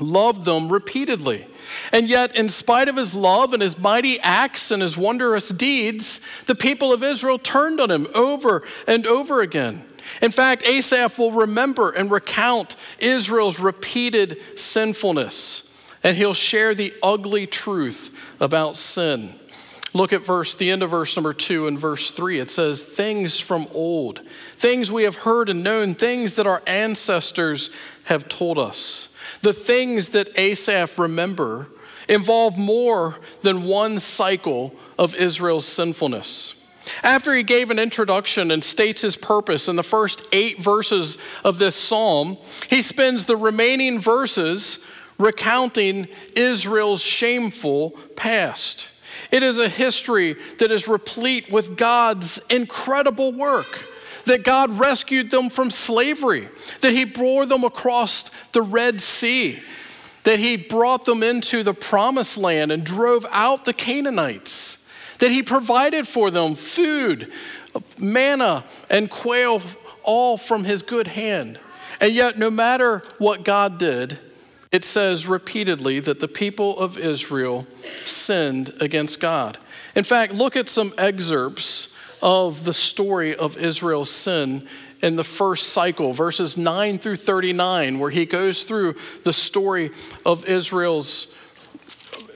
loved 0.00 0.44
them 0.44 0.70
repeatedly. 0.70 1.46
And 1.92 2.08
yet, 2.08 2.36
in 2.36 2.48
spite 2.48 2.88
of 2.88 2.96
his 2.96 3.14
love 3.14 3.52
and 3.52 3.62
his 3.62 3.78
mighty 3.78 4.18
acts 4.20 4.70
and 4.70 4.82
his 4.82 4.96
wondrous 4.96 5.48
deeds, 5.48 6.20
the 6.46 6.54
people 6.54 6.92
of 6.92 7.02
Israel 7.02 7.38
turned 7.38 7.80
on 7.80 7.90
him 7.90 8.06
over 8.14 8.62
and 8.86 9.06
over 9.06 9.40
again. 9.40 9.84
In 10.20 10.30
fact, 10.30 10.66
Asaph 10.66 11.18
will 11.18 11.32
remember 11.32 11.90
and 11.90 12.10
recount 12.10 12.76
Israel's 12.98 13.60
repeated 13.60 14.36
sinfulness, 14.58 15.70
and 16.02 16.16
he'll 16.16 16.34
share 16.34 16.74
the 16.74 16.92
ugly 17.02 17.46
truth 17.46 18.16
about 18.40 18.76
sin. 18.76 19.34
Look 19.94 20.12
at 20.12 20.24
verse, 20.24 20.54
the 20.54 20.70
end 20.70 20.82
of 20.82 20.90
verse 20.90 21.16
number 21.16 21.34
two 21.34 21.66
and 21.66 21.78
verse 21.78 22.10
three. 22.10 22.38
It 22.40 22.50
says, 22.50 22.82
Things 22.82 23.38
from 23.38 23.66
old, 23.72 24.20
things 24.56 24.90
we 24.90 25.04
have 25.04 25.16
heard 25.16 25.48
and 25.48 25.62
known, 25.62 25.94
things 25.94 26.34
that 26.34 26.46
our 26.46 26.62
ancestors 26.66 27.70
have 28.04 28.28
told 28.28 28.58
us. 28.58 29.11
The 29.42 29.52
things 29.52 30.10
that 30.10 30.36
Asaph 30.38 30.98
remember 30.98 31.66
involve 32.08 32.56
more 32.58 33.20
than 33.40 33.64
one 33.64 33.98
cycle 33.98 34.74
of 34.98 35.14
Israel's 35.14 35.66
sinfulness. 35.66 36.58
After 37.02 37.34
he 37.34 37.42
gave 37.42 37.70
an 37.70 37.78
introduction 37.78 38.50
and 38.50 38.62
states 38.62 39.02
his 39.02 39.16
purpose 39.16 39.68
in 39.68 39.76
the 39.76 39.82
first 39.82 40.26
eight 40.32 40.58
verses 40.58 41.18
of 41.44 41.58
this 41.58 41.76
psalm, 41.76 42.38
he 42.68 42.82
spends 42.82 43.26
the 43.26 43.36
remaining 43.36 44.00
verses 44.00 44.84
recounting 45.18 46.08
Israel's 46.34 47.02
shameful 47.02 47.90
past. 48.16 48.88
It 49.30 49.42
is 49.42 49.58
a 49.58 49.68
history 49.68 50.34
that 50.58 50.70
is 50.70 50.88
replete 50.88 51.50
with 51.50 51.76
God's 51.76 52.38
incredible 52.50 53.32
work. 53.32 53.88
That 54.26 54.44
God 54.44 54.78
rescued 54.78 55.30
them 55.30 55.50
from 55.50 55.70
slavery, 55.70 56.48
that 56.80 56.92
He 56.92 57.04
bore 57.04 57.46
them 57.46 57.64
across 57.64 58.30
the 58.52 58.62
Red 58.62 59.00
Sea, 59.00 59.60
that 60.24 60.38
He 60.38 60.56
brought 60.56 61.04
them 61.04 61.22
into 61.22 61.62
the 61.62 61.74
promised 61.74 62.36
land 62.36 62.70
and 62.70 62.84
drove 62.84 63.26
out 63.30 63.64
the 63.64 63.72
Canaanites 63.72 64.78
that 65.22 65.30
He 65.30 65.40
provided 65.40 66.08
for 66.08 66.32
them 66.32 66.56
food, 66.56 67.32
manna, 67.96 68.64
and 68.90 69.08
quail, 69.08 69.62
all 70.02 70.36
from 70.36 70.64
His 70.64 70.82
good 70.82 71.06
hand. 71.06 71.60
And 72.00 72.12
yet, 72.12 72.36
no 72.36 72.50
matter 72.50 73.04
what 73.18 73.44
God 73.44 73.78
did, 73.78 74.18
it 74.72 74.84
says 74.84 75.28
repeatedly 75.28 76.00
that 76.00 76.18
the 76.18 76.26
people 76.26 76.76
of 76.76 76.98
Israel 76.98 77.68
sinned 78.04 78.72
against 78.80 79.20
God. 79.20 79.58
In 79.94 80.02
fact, 80.02 80.32
look 80.32 80.56
at 80.56 80.68
some 80.68 80.92
excerpts 80.98 81.91
of 82.22 82.64
the 82.64 82.72
story 82.72 83.34
of 83.34 83.58
Israel's 83.58 84.10
sin 84.10 84.66
in 85.02 85.16
the 85.16 85.24
first 85.24 85.70
cycle, 85.70 86.12
verses 86.12 86.56
9 86.56 86.98
through 86.98 87.16
39, 87.16 87.98
where 87.98 88.10
he 88.10 88.24
goes 88.24 88.62
through 88.62 88.94
the 89.24 89.32
story 89.32 89.90
of 90.24 90.44
Israel's 90.46 91.34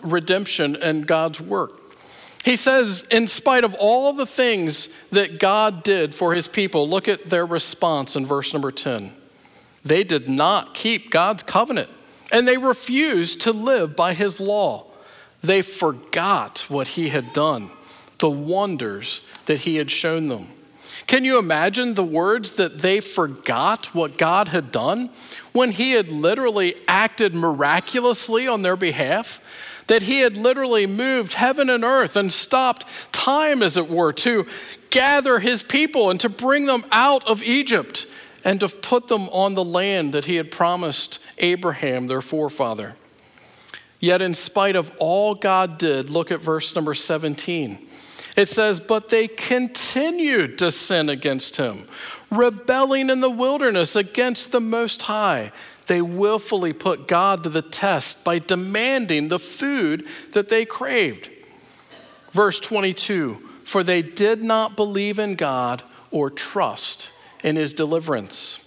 redemption 0.03 0.77
and 0.77 1.07
God's 1.07 1.41
work. 1.41 1.73
He 2.45 2.57
says, 2.57 3.07
in 3.11 3.27
spite 3.27 3.65
of 3.65 3.75
all 3.79 4.13
the 4.13 4.27
things 4.27 4.89
that 5.11 5.41
God 5.41 5.83
did 5.83 6.15
for 6.15 6.35
his 6.35 6.47
people, 6.47 6.89
look 6.89 7.09
at 7.09 7.29
their 7.29 7.47
response 7.47 8.15
in 8.15 8.25
verse 8.27 8.53
number 8.53 8.71
10. 8.71 9.13
They 9.85 10.05
did 10.05 10.29
not 10.29 10.75
keep 10.75 11.11
God's 11.11 11.43
covenant, 11.43 11.91
and 12.33 12.47
they 12.47 12.57
refused 12.57 13.43
to 13.43 13.53
live 13.53 13.97
by 13.97 14.15
his 14.15 14.41
law. 14.41 14.87
They 15.43 15.63
forgot 15.63 16.65
what 16.69 16.89
he 16.89 17.09
had 17.09 17.33
done, 17.33 17.71
the 18.19 18.31
wonders 18.31 19.27
that 19.47 19.61
he 19.61 19.77
had 19.77 19.91
shown 19.91 20.29
them. 20.29 20.49
Can 21.07 21.25
you 21.25 21.39
imagine 21.39 21.95
the 21.95 22.03
words 22.03 22.53
that 22.53 22.79
they 22.79 23.01
forgot 23.01 23.95
what 23.95 24.19
God 24.19 24.49
had 24.49 24.73
done 24.73 25.11
when 25.53 25.71
he 25.71 25.93
had 25.93 26.11
literally 26.11 26.75
acted 26.89 27.35
miraculously 27.35 28.49
on 28.49 28.63
their 28.63 28.77
behalf? 28.77 29.41
that 29.87 30.03
he 30.03 30.21
had 30.21 30.37
literally 30.37 30.87
moved 30.87 31.35
heaven 31.35 31.71
and 31.71 31.85
earth 31.85 32.17
and 32.17 32.33
stopped 32.33 32.85
time, 33.13 33.63
as 33.63 33.77
it 33.77 33.89
were, 33.89 34.13
to 34.13 34.47
gather 34.91 35.39
his 35.39 35.63
people 35.63 36.11
and 36.11 36.21
to 36.21 36.29
bring 36.29 36.67
them 36.67 36.85
out 36.91 37.25
of 37.29 37.43
Egypt 37.43 38.07
and 38.45 38.61
to 38.61 38.69
put 38.69 39.09
them 39.09 39.29
on 39.31 39.55
the 39.55 39.65
land 39.65 40.13
that 40.13 40.25
he 40.25 40.37
had 40.37 40.51
promised 40.51 41.19
Abraham, 41.39 42.07
their 42.07 42.21
forefather. 42.21 42.97
Yet, 43.99 44.23
in 44.23 44.35
spite 44.35 44.77
of 44.77 44.95
all 44.99 45.35
God 45.35 45.79
did, 45.79 46.11
look 46.11 46.31
at 46.31 46.41
verse 46.41 46.75
number 46.75 46.95
17. 46.95 47.86
It 48.37 48.49
says, 48.49 48.81
But 48.81 49.09
they 49.09 49.29
continued 49.29 50.59
to 50.59 50.71
sin 50.71 51.09
against 51.09 51.57
him, 51.57 51.89
rebelling 52.31 53.11
in 53.11 53.21
the 53.21 53.31
wilderness 53.31 53.97
against 53.97 54.53
the 54.53 54.61
Most 54.61 55.03
High 55.03 55.53
they 55.87 56.03
willfully 56.03 56.73
put 56.73 57.09
God 57.09 57.45
to 57.45 57.49
the 57.49 57.63
test 57.63 58.25
by 58.25 58.39
demanding 58.39 59.29
the 59.29 59.39
food 59.39 60.05
that 60.33 60.49
they 60.49 60.65
craved. 60.65 61.31
Verse 62.33 62.59
22 62.61 63.35
For 63.65 63.83
they 63.83 64.03
did 64.03 64.43
not 64.43 64.77
believe 64.77 65.19
in 65.19 65.35
God 65.35 65.83
or 66.11 66.31
trust 66.31 67.11
in 67.43 67.57
his 67.57 67.73
deliverance. 67.73 68.63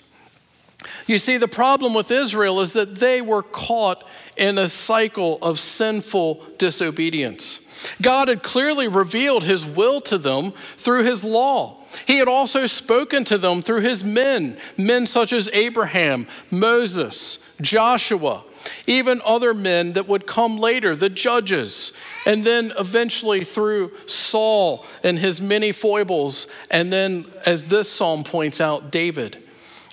You 1.07 1.17
see, 1.17 1.37
the 1.37 1.47
problem 1.47 1.93
with 1.93 2.11
Israel 2.11 2.61
is 2.61 2.73
that 2.73 2.95
they 2.95 3.21
were 3.21 3.43
caught 3.43 4.03
in 4.39 4.57
a 4.57 4.69
cycle 4.69 5.37
of 5.41 5.59
sinful 5.59 6.45
disobedience. 6.57 7.59
God 8.01 8.27
had 8.27 8.43
clearly 8.43 8.87
revealed 8.87 9.43
his 9.43 9.65
will 9.65 10.01
to 10.01 10.17
them 10.17 10.51
through 10.77 11.03
his 11.03 11.23
law. 11.23 11.77
He 12.07 12.17
had 12.17 12.27
also 12.27 12.65
spoken 12.65 13.23
to 13.25 13.37
them 13.37 13.61
through 13.61 13.81
his 13.81 14.03
men, 14.03 14.57
men 14.77 15.07
such 15.07 15.33
as 15.33 15.49
Abraham, 15.53 16.27
Moses, 16.51 17.39
Joshua, 17.61 18.43
even 18.87 19.21
other 19.25 19.53
men 19.53 19.93
that 19.93 20.07
would 20.07 20.27
come 20.27 20.57
later, 20.57 20.95
the 20.95 21.09
judges, 21.09 21.93
and 22.25 22.43
then 22.43 22.71
eventually 22.77 23.43
through 23.43 23.97
Saul 23.99 24.85
and 25.03 25.17
his 25.17 25.41
many 25.41 25.71
foibles, 25.71 26.47
and 26.69 26.91
then, 26.91 27.25
as 27.45 27.67
this 27.67 27.91
psalm 27.91 28.23
points 28.23 28.61
out, 28.61 28.91
David. 28.91 29.43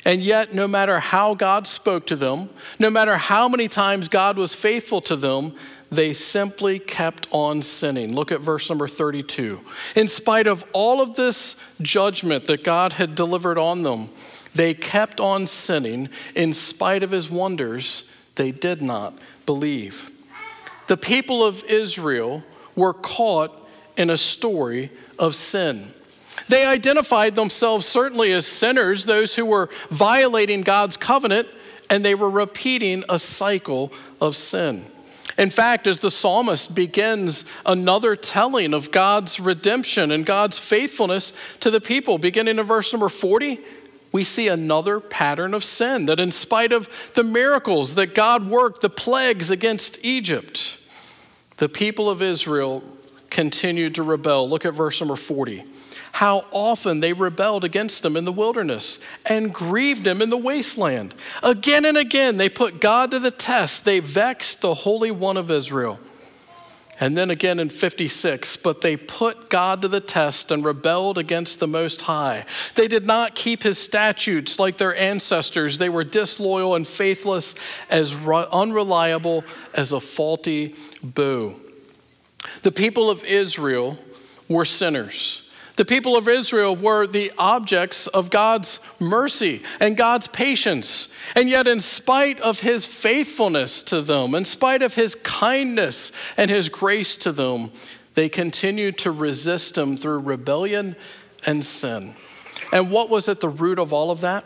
And 0.07 0.23
yet, 0.23 0.55
no 0.55 0.69
matter 0.69 1.01
how 1.01 1.35
God 1.35 1.67
spoke 1.67 2.07
to 2.07 2.15
them, 2.15 2.49
no 2.79 2.91
matter 2.91 3.17
how 3.17 3.49
many 3.49 3.67
times 3.67 4.09
God 4.09 4.39
was 4.39 4.55
faithful 4.55 5.01
to 5.01 5.17
them, 5.17 5.53
they 5.91 6.13
simply 6.13 6.79
kept 6.79 7.27
on 7.33 7.61
sinning. 7.61 8.15
Look 8.15 8.31
at 8.31 8.41
verse 8.41 8.69
number 8.69 8.87
32. 8.87 9.61
In 9.97 10.07
spite 10.07 10.47
of 10.47 10.65
all 10.73 11.01
of 11.01 11.17
this 11.17 11.57
judgment 11.83 12.47
that 12.47 12.63
God 12.63 12.93
had 12.93 13.17
delivered 13.17 13.59
on 13.59 13.83
them, 13.83 14.11
they 14.55 14.75
kept 14.75 15.19
on 15.19 15.49
sinning. 15.49 16.09
In 16.37 16.53
spite 16.53 17.03
of 17.03 17.11
his 17.11 17.29
wonders, 17.29 18.09
they 18.37 18.53
did 18.53 18.81
not 18.81 19.13
believe. 19.45 20.09
The 20.87 20.97
people 20.97 21.43
of 21.43 21.65
Israel 21.65 22.45
were 22.77 22.95
caught 22.95 23.53
in 23.97 24.11
a 24.11 24.17
story 24.17 24.91
of 25.19 25.35
sin. 25.35 25.93
They 26.49 26.65
identified 26.67 27.35
themselves 27.35 27.87
certainly 27.87 28.33
as 28.33 28.47
sinners, 28.47 29.05
those 29.05 29.35
who 29.35 29.45
were 29.45 29.69
violating 29.91 30.63
God's 30.63 30.97
covenant, 30.97 31.49
and 31.91 32.05
they 32.05 32.15
were 32.15 32.31
repeating 32.31 33.05
a 33.09 33.19
cycle 33.19 33.93
of 34.21 34.37
sin. 34.37 34.85
In 35.39 35.51
fact, 35.51 35.87
as 35.87 35.99
the 35.99 36.11
psalmist 36.11 36.75
begins 36.75 37.45
another 37.67 38.17
telling 38.17 38.73
of 38.73 38.91
God's 38.91 39.39
redemption 39.39 40.11
and 40.11 40.25
God's 40.25 40.59
faithfulness 40.59 41.33
to 41.61 41.71
the 41.71 41.81
people, 41.81 42.17
beginning 42.17 42.59
in 42.59 42.65
verse 42.65 42.93
number 42.93 43.09
40, 43.09 43.59
we 44.13 44.25
see 44.25 44.49
another 44.49 44.99
pattern 44.99 45.53
of 45.53 45.63
sin 45.63 46.07
that, 46.07 46.21
in 46.21 46.33
spite 46.33 46.73
of 46.73 47.13
the 47.15 47.25
miracles 47.25 47.97
that 47.97 48.15
God 48.15 48.49
worked, 48.49 48.81
the 48.81 48.89
plagues 48.89 49.51
against 49.51 50.03
Egypt, 50.03 50.79
the 51.59 51.69
people 51.69 52.09
of 52.09 52.23
Israel 52.23 52.83
continued 53.29 53.97
to 53.97 54.03
rebel. 54.03 54.49
Look 54.49 54.65
at 54.65 54.73
verse 54.73 55.01
number 55.01 55.17
40 55.17 55.65
how 56.17 56.43
often 56.51 57.01
they 57.01 57.13
rebelled 57.13 57.63
against 57.63 58.03
him 58.03 58.17
in 58.17 58.25
the 58.25 58.33
wilderness 58.33 58.99
and 59.27 59.53
grieved 59.53 60.07
him 60.07 60.23
in 60.23 60.31
the 60.31 60.37
wasteland. 60.37 61.15
Again 61.43 61.85
and 61.85 61.99
again, 61.99 62.39
they 62.39 62.49
put 62.49 62.81
God 62.81 63.11
to 63.11 63.19
the 63.19 63.31
test. 63.31 63.85
They 63.85 63.99
vexed 64.01 64.63
the 64.63 64.73
Holy 64.73 65.11
One 65.11 65.37
of 65.37 65.51
Israel. 65.51 66.01
And 66.99 67.19
then 67.19 67.31
again 67.31 67.61
in 67.61 67.69
56, 67.69 68.57
but 68.57 68.81
they 68.81 68.97
put 68.97 69.51
God 69.51 69.83
to 69.83 69.89
the 69.89 70.01
test 70.01 70.51
and 70.51 70.65
rebelled 70.65 71.19
against 71.19 71.61
the 71.61 71.69
Most 71.69 72.01
High. 72.01 72.47
They 72.77 72.89
did 72.89 73.05
not 73.05 73.35
keep 73.35 73.63
his 73.63 73.77
statutes 73.77 74.59
like 74.59 74.79
their 74.79 74.97
ancestors. 74.97 75.77
They 75.77 75.91
were 75.91 76.03
disloyal 76.03 76.77
and 76.77 76.89
faithless, 76.89 77.55
as 77.91 78.17
unreliable 78.27 79.45
as 79.75 79.93
a 79.93 80.01
faulty 80.01 80.77
bow. 81.05 81.57
The 82.63 82.73
people 82.73 83.11
of 83.11 83.23
Israel 83.23 83.99
were 84.49 84.65
sinners. 84.65 85.43
The 85.77 85.85
people 85.85 86.17
of 86.17 86.27
Israel 86.27 86.75
were 86.75 87.07
the 87.07 87.31
objects 87.37 88.07
of 88.07 88.31
God's 88.31 88.81
mercy 88.99 89.63
and 89.79 89.95
God's 89.95 90.27
patience. 90.27 91.09
And 91.35 91.51
yet, 91.51 91.67
in 91.67 91.81
spite 91.81 92.41
of 92.41 92.61
his 92.61 92.87
faithfulness 92.87 93.83
to 93.85 94.01
them, 94.01 94.35
in 94.35 94.47
spite 94.47 94.81
of 94.81 94.95
his 94.95 95.15
kindness 95.17 96.13
and 96.39 96.51
his 96.51 96.71
grace 96.71 97.17
to 97.19 97.33
them, 97.33 97.73
they 98.15 98.31
continued 98.31 98.97
to 98.99 99.11
resist 99.11 99.77
him 99.77 99.99
through 99.99 100.21
rebellion 100.21 100.97
and 101.47 101.63
sin. 101.63 102.15
And 102.73 102.91
what 102.91 103.11
was 103.11 103.29
at 103.29 103.43
the 103.43 103.49
root 103.51 103.79
of 103.79 103.93
all 103.93 104.11
of 104.11 104.23
that? 104.23 104.45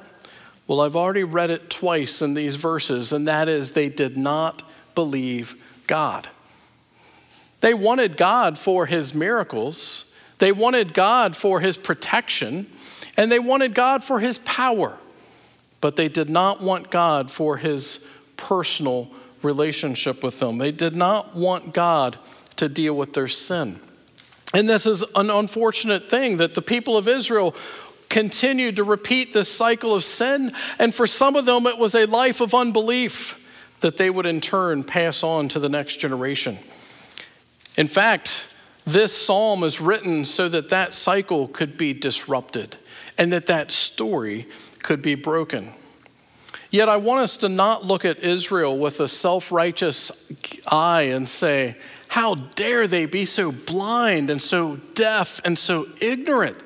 Well, 0.66 0.80
I've 0.80 0.96
already 0.96 1.24
read 1.24 1.50
it 1.50 1.70
twice 1.70 2.20
in 2.22 2.34
these 2.34 2.56
verses, 2.56 3.12
and 3.12 3.26
that 3.28 3.48
is 3.48 3.72
they 3.72 3.88
did 3.88 4.16
not 4.16 4.62
believe 4.96 5.54
God. 5.86 6.28
They 7.60 7.74
wanted 7.74 8.16
God 8.16 8.58
for 8.58 8.86
his 8.86 9.14
miracles. 9.14 10.09
They 10.40 10.52
wanted 10.52 10.92
God 10.92 11.36
for 11.36 11.60
his 11.60 11.76
protection 11.76 12.66
and 13.16 13.30
they 13.30 13.38
wanted 13.38 13.74
God 13.74 14.02
for 14.02 14.18
his 14.18 14.38
power, 14.38 14.96
but 15.80 15.96
they 15.96 16.08
did 16.08 16.28
not 16.30 16.62
want 16.62 16.90
God 16.90 17.30
for 17.30 17.58
his 17.58 18.06
personal 18.36 19.08
relationship 19.42 20.24
with 20.24 20.40
them. 20.40 20.58
They 20.58 20.72
did 20.72 20.96
not 20.96 21.36
want 21.36 21.72
God 21.72 22.16
to 22.56 22.68
deal 22.68 22.96
with 22.96 23.12
their 23.14 23.28
sin. 23.28 23.78
And 24.52 24.68
this 24.68 24.86
is 24.86 25.04
an 25.14 25.30
unfortunate 25.30 26.10
thing 26.10 26.38
that 26.38 26.54
the 26.54 26.62
people 26.62 26.96
of 26.96 27.06
Israel 27.06 27.54
continued 28.08 28.76
to 28.76 28.84
repeat 28.84 29.32
this 29.32 29.52
cycle 29.52 29.94
of 29.94 30.02
sin. 30.02 30.52
And 30.78 30.94
for 30.94 31.06
some 31.06 31.36
of 31.36 31.44
them, 31.44 31.66
it 31.66 31.78
was 31.78 31.94
a 31.94 32.06
life 32.06 32.40
of 32.40 32.54
unbelief 32.54 33.36
that 33.80 33.96
they 33.96 34.10
would 34.10 34.26
in 34.26 34.40
turn 34.40 34.84
pass 34.84 35.22
on 35.22 35.48
to 35.50 35.58
the 35.58 35.68
next 35.68 35.96
generation. 35.96 36.58
In 37.76 37.86
fact, 37.86 38.46
this 38.86 39.16
psalm 39.16 39.62
is 39.62 39.80
written 39.80 40.24
so 40.24 40.48
that 40.48 40.70
that 40.70 40.94
cycle 40.94 41.48
could 41.48 41.76
be 41.76 41.92
disrupted 41.92 42.76
and 43.18 43.32
that 43.32 43.46
that 43.46 43.70
story 43.70 44.46
could 44.82 45.02
be 45.02 45.14
broken. 45.14 45.72
Yet 46.70 46.88
I 46.88 46.96
want 46.96 47.20
us 47.20 47.36
to 47.38 47.48
not 47.48 47.84
look 47.84 48.04
at 48.04 48.20
Israel 48.20 48.78
with 48.78 49.00
a 49.00 49.08
self 49.08 49.50
righteous 49.50 50.12
eye 50.68 51.02
and 51.02 51.28
say, 51.28 51.76
How 52.08 52.36
dare 52.36 52.86
they 52.86 53.06
be 53.06 53.24
so 53.24 53.50
blind 53.50 54.30
and 54.30 54.40
so 54.40 54.76
deaf 54.94 55.40
and 55.44 55.58
so 55.58 55.86
ignorant? 56.00 56.56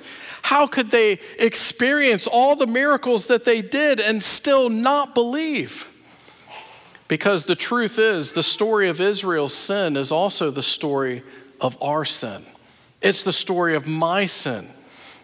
How 0.42 0.66
could 0.66 0.90
they 0.90 1.18
experience 1.38 2.26
all 2.26 2.54
the 2.54 2.66
miracles 2.66 3.26
that 3.28 3.47
they 3.47 3.62
did 3.62 3.99
and 3.99 4.23
still 4.23 4.68
not 4.68 5.14
believe? 5.14 5.90
Because 7.09 7.44
the 7.44 7.56
truth 7.56 7.99
is, 7.99 8.33
the 8.33 8.42
story 8.42 8.88
of 8.88 9.00
Israel's 9.00 9.54
sin 9.54 9.97
is 9.97 10.12
also 10.12 10.50
the 10.50 10.62
story 10.62 11.23
of 11.61 11.81
our 11.83 12.05
sin. 12.05 12.45
It's 13.03 13.23
the 13.23 13.33
story 13.33 13.75
of 13.75 13.87
my 13.87 14.27
sin 14.27 14.69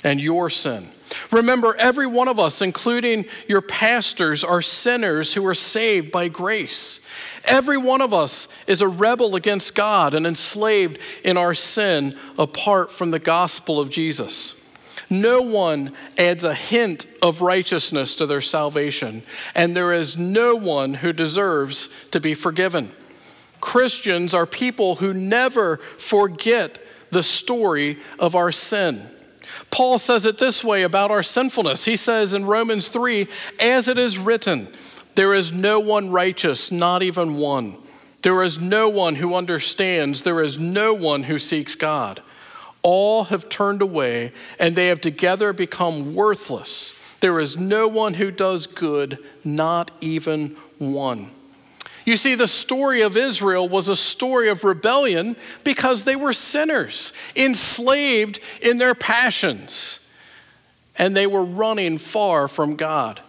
and 0.04 0.20
your 0.20 0.50
sin. 0.50 0.88
Remember, 1.30 1.74
every 1.76 2.06
one 2.06 2.28
of 2.28 2.38
us, 2.38 2.62
including 2.62 3.24
your 3.48 3.60
pastors, 3.60 4.44
are 4.44 4.62
sinners 4.62 5.34
who 5.34 5.44
are 5.46 5.54
saved 5.54 6.12
by 6.12 6.28
grace. 6.28 7.00
Every 7.44 7.78
one 7.78 8.00
of 8.00 8.14
us 8.14 8.48
is 8.66 8.82
a 8.82 8.88
rebel 8.88 9.34
against 9.34 9.74
God 9.74 10.14
and 10.14 10.26
enslaved 10.26 10.98
in 11.24 11.36
our 11.36 11.54
sin 11.54 12.14
apart 12.38 12.92
from 12.92 13.10
the 13.10 13.18
gospel 13.18 13.80
of 13.80 13.90
Jesus. 13.90 14.54
No 15.08 15.42
one 15.42 15.92
adds 16.16 16.44
a 16.44 16.54
hint 16.54 17.06
of 17.20 17.40
righteousness 17.40 18.14
to 18.16 18.26
their 18.26 18.40
salvation, 18.40 19.24
and 19.56 19.74
there 19.74 19.92
is 19.92 20.16
no 20.16 20.54
one 20.54 20.94
who 20.94 21.12
deserves 21.12 21.88
to 22.12 22.20
be 22.20 22.34
forgiven. 22.34 22.92
Christians 23.60 24.34
are 24.34 24.46
people 24.46 24.96
who 24.96 25.12
never 25.12 25.76
forget 25.76 26.78
the 27.10 27.22
story 27.22 27.98
of 28.18 28.34
our 28.34 28.52
sin. 28.52 29.08
Paul 29.70 29.98
says 29.98 30.26
it 30.26 30.38
this 30.38 30.64
way 30.64 30.82
about 30.82 31.10
our 31.10 31.22
sinfulness. 31.22 31.84
He 31.84 31.96
says 31.96 32.34
in 32.34 32.46
Romans 32.46 32.88
3 32.88 33.26
As 33.60 33.88
it 33.88 33.98
is 33.98 34.18
written, 34.18 34.68
there 35.14 35.34
is 35.34 35.52
no 35.52 35.80
one 35.80 36.10
righteous, 36.10 36.72
not 36.72 37.02
even 37.02 37.36
one. 37.36 37.76
There 38.22 38.42
is 38.42 38.60
no 38.60 38.88
one 38.88 39.16
who 39.16 39.34
understands. 39.34 40.22
There 40.22 40.42
is 40.42 40.58
no 40.58 40.92
one 40.92 41.24
who 41.24 41.38
seeks 41.38 41.74
God. 41.74 42.20
All 42.82 43.24
have 43.24 43.48
turned 43.48 43.82
away, 43.82 44.32
and 44.58 44.74
they 44.74 44.88
have 44.88 45.00
together 45.00 45.52
become 45.52 46.14
worthless. 46.14 46.98
There 47.20 47.38
is 47.38 47.56
no 47.56 47.86
one 47.88 48.14
who 48.14 48.30
does 48.30 48.66
good, 48.66 49.18
not 49.44 49.90
even 50.00 50.56
one. 50.78 51.30
You 52.10 52.16
see, 52.16 52.34
the 52.34 52.48
story 52.48 53.02
of 53.02 53.16
Israel 53.16 53.68
was 53.68 53.86
a 53.86 53.94
story 53.94 54.48
of 54.48 54.64
rebellion 54.64 55.36
because 55.62 56.02
they 56.02 56.16
were 56.16 56.32
sinners, 56.32 57.12
enslaved 57.36 58.40
in 58.60 58.78
their 58.78 58.96
passions, 58.96 60.00
and 60.98 61.16
they 61.16 61.28
were 61.28 61.44
running 61.44 61.98
far 61.98 62.48
from 62.48 62.74
God. 62.74 63.20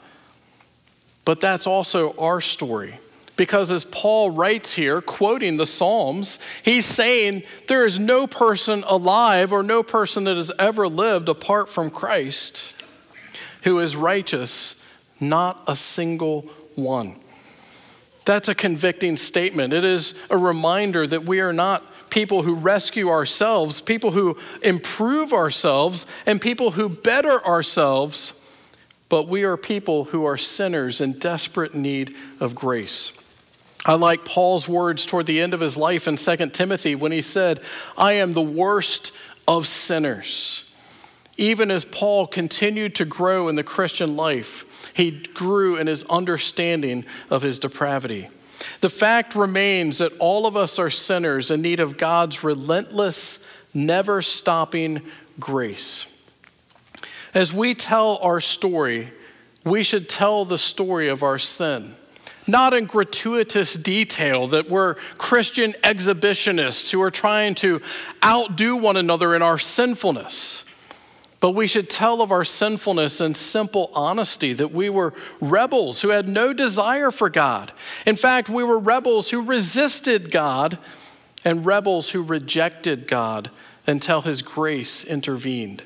But 1.25 1.39
that's 1.39 1.67
also 1.67 2.15
our 2.17 2.41
story. 2.41 2.97
Because 3.37 3.71
as 3.71 3.85
Paul 3.85 4.31
writes 4.31 4.73
here, 4.73 4.99
quoting 4.99 5.57
the 5.57 5.67
Psalms, 5.67 6.39
he's 6.63 6.85
saying 6.85 7.43
there 7.67 7.85
is 7.85 7.99
no 7.99 8.25
person 8.25 8.83
alive 8.87 9.53
or 9.53 9.61
no 9.61 9.83
person 9.83 10.23
that 10.23 10.37
has 10.37 10.51
ever 10.57 10.87
lived 10.87 11.29
apart 11.29 11.69
from 11.69 11.91
Christ 11.91 12.83
who 13.61 13.77
is 13.77 13.95
righteous, 13.95 14.83
not 15.19 15.63
a 15.67 15.75
single 15.75 16.49
one. 16.73 17.20
That's 18.25 18.47
a 18.47 18.55
convicting 18.55 19.17
statement. 19.17 19.73
It 19.73 19.83
is 19.83 20.13
a 20.29 20.37
reminder 20.37 21.07
that 21.07 21.23
we 21.23 21.39
are 21.39 21.53
not 21.53 21.83
people 22.09 22.43
who 22.43 22.55
rescue 22.55 23.09
ourselves, 23.09 23.81
people 23.81 24.11
who 24.11 24.37
improve 24.61 25.33
ourselves, 25.33 26.05
and 26.25 26.41
people 26.41 26.71
who 26.71 26.89
better 26.89 27.43
ourselves, 27.45 28.33
but 29.09 29.27
we 29.27 29.43
are 29.43 29.57
people 29.57 30.05
who 30.05 30.25
are 30.25 30.37
sinners 30.37 31.01
in 31.01 31.13
desperate 31.13 31.73
need 31.73 32.15
of 32.39 32.53
grace. 32.53 33.13
I 33.85 33.95
like 33.95 34.25
Paul's 34.25 34.69
words 34.69 35.05
toward 35.07 35.25
the 35.25 35.41
end 35.41 35.55
of 35.55 35.59
his 35.59 35.75
life 35.75 36.07
in 36.07 36.15
2 36.15 36.49
Timothy 36.49 36.93
when 36.93 37.11
he 37.11 37.21
said, 37.21 37.59
I 37.97 38.13
am 38.13 38.33
the 38.33 38.41
worst 38.41 39.11
of 39.47 39.65
sinners. 39.65 40.69
Even 41.37 41.71
as 41.71 41.85
Paul 41.85 42.27
continued 42.27 42.93
to 42.95 43.05
grow 43.05 43.47
in 43.47 43.55
the 43.55 43.63
Christian 43.63 44.15
life, 44.15 44.65
he 44.93 45.11
grew 45.11 45.75
in 45.75 45.87
his 45.87 46.03
understanding 46.05 47.05
of 47.29 47.41
his 47.41 47.59
depravity. 47.59 48.29
The 48.81 48.89
fact 48.89 49.35
remains 49.35 49.97
that 49.97 50.17
all 50.19 50.45
of 50.45 50.55
us 50.55 50.77
are 50.79 50.89
sinners 50.89 51.51
in 51.51 51.61
need 51.61 51.79
of 51.79 51.97
God's 51.97 52.43
relentless, 52.43 53.45
never 53.73 54.21
stopping 54.21 55.01
grace. 55.39 56.07
As 57.33 57.53
we 57.53 57.73
tell 57.73 58.19
our 58.21 58.39
story, 58.39 59.09
we 59.63 59.83
should 59.83 60.09
tell 60.09 60.45
the 60.45 60.57
story 60.57 61.07
of 61.07 61.23
our 61.23 61.37
sin. 61.37 61.95
Not 62.47 62.73
in 62.73 62.85
gratuitous 62.85 63.75
detail 63.75 64.47
that 64.47 64.67
we're 64.67 64.95
Christian 65.17 65.73
exhibitionists 65.83 66.91
who 66.91 67.01
are 67.01 67.11
trying 67.11 67.55
to 67.55 67.81
outdo 68.23 68.75
one 68.75 68.97
another 68.97 69.35
in 69.35 69.41
our 69.41 69.59
sinfulness 69.59 70.65
but 71.41 71.51
we 71.51 71.65
should 71.65 71.89
tell 71.89 72.21
of 72.21 72.31
our 72.31 72.45
sinfulness 72.45 73.19
in 73.19 73.33
simple 73.33 73.89
honesty 73.95 74.53
that 74.53 74.71
we 74.71 74.89
were 74.89 75.13
rebels 75.41 76.01
who 76.01 76.09
had 76.09 76.27
no 76.27 76.53
desire 76.53 77.09
for 77.09 77.29
God. 77.29 77.73
In 78.05 78.15
fact, 78.15 78.47
we 78.47 78.63
were 78.63 78.77
rebels 78.77 79.31
who 79.31 79.41
resisted 79.41 80.31
God 80.31 80.77
and 81.43 81.65
rebels 81.65 82.11
who 82.11 82.21
rejected 82.21 83.07
God 83.07 83.49
until 83.87 84.21
his 84.21 84.43
grace 84.43 85.03
intervened. 85.03 85.81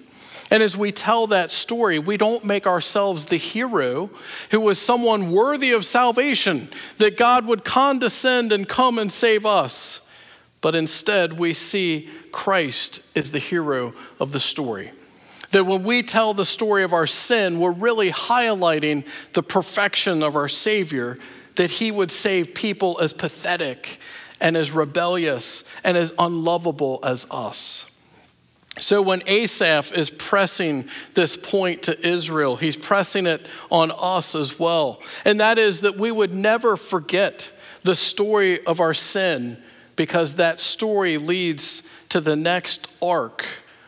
And 0.52 0.62
as 0.62 0.76
we 0.76 0.92
tell 0.92 1.26
that 1.28 1.52
story, 1.52 2.00
we 2.00 2.18
don't 2.18 2.44
make 2.44 2.68
ourselves 2.68 3.26
the 3.26 3.38
hero 3.38 4.10
who 4.52 4.60
was 4.60 4.80
someone 4.80 5.32
worthy 5.32 5.72
of 5.72 5.86
salvation, 5.86 6.68
that 6.98 7.18
God 7.18 7.48
would 7.48 7.64
condescend 7.64 8.52
and 8.52 8.68
come 8.68 9.00
and 9.00 9.12
save 9.12 9.46
us. 9.46 10.02
But 10.60 10.76
instead, 10.76 11.40
we 11.40 11.54
see 11.54 12.10
Christ 12.34 13.00
as 13.16 13.32
the 13.32 13.40
hero 13.40 13.94
of 14.20 14.34
the 14.34 14.40
story. 14.42 14.92
That 15.56 15.64
when 15.64 15.86
we 15.86 16.04
tell 16.04 16.34
the 16.34 16.44
story 16.44 16.84
of 16.84 16.92
our 16.92 17.08
sin, 17.08 17.62
we're 17.62 17.72
really 17.72 18.10
highlighting 18.10 19.06
the 19.32 19.42
perfection 19.42 20.22
of 20.22 20.36
our 20.36 20.50
Savior, 20.50 21.18
that 21.56 21.72
He 21.72 21.92
would 21.92 22.12
save 22.12 22.54
people 22.54 23.00
as 23.00 23.14
pathetic 23.14 24.02
and 24.42 24.58
as 24.58 24.72
rebellious 24.74 25.64
and 25.86 25.96
as 25.96 26.12
unlovable 26.20 27.00
as 27.04 27.26
us. 27.32 27.90
So 28.80 29.02
when 29.02 29.22
Asaph 29.28 29.94
is 29.94 30.10
pressing 30.10 30.90
this 31.14 31.38
point 31.38 31.84
to 31.84 32.06
Israel, 32.06 32.58
he's 32.58 32.76
pressing 32.76 33.26
it 33.26 33.48
on 33.72 33.94
us 33.98 34.36
as 34.36 34.60
well. 34.60 35.02
And 35.24 35.40
that 35.40 35.58
is 35.58 35.80
that 35.82 35.96
we 35.96 36.12
would 36.12 36.36
never 36.36 36.76
forget 36.76 37.50
the 37.84 37.96
story 37.96 38.66
of 38.66 38.82
our 38.82 38.94
sin 38.94 39.56
because 39.96 40.36
that 40.36 40.60
story 40.60 41.18
leads 41.18 41.82
to 42.10 42.20
the 42.20 42.36
next 42.36 42.90
arc 43.02 43.46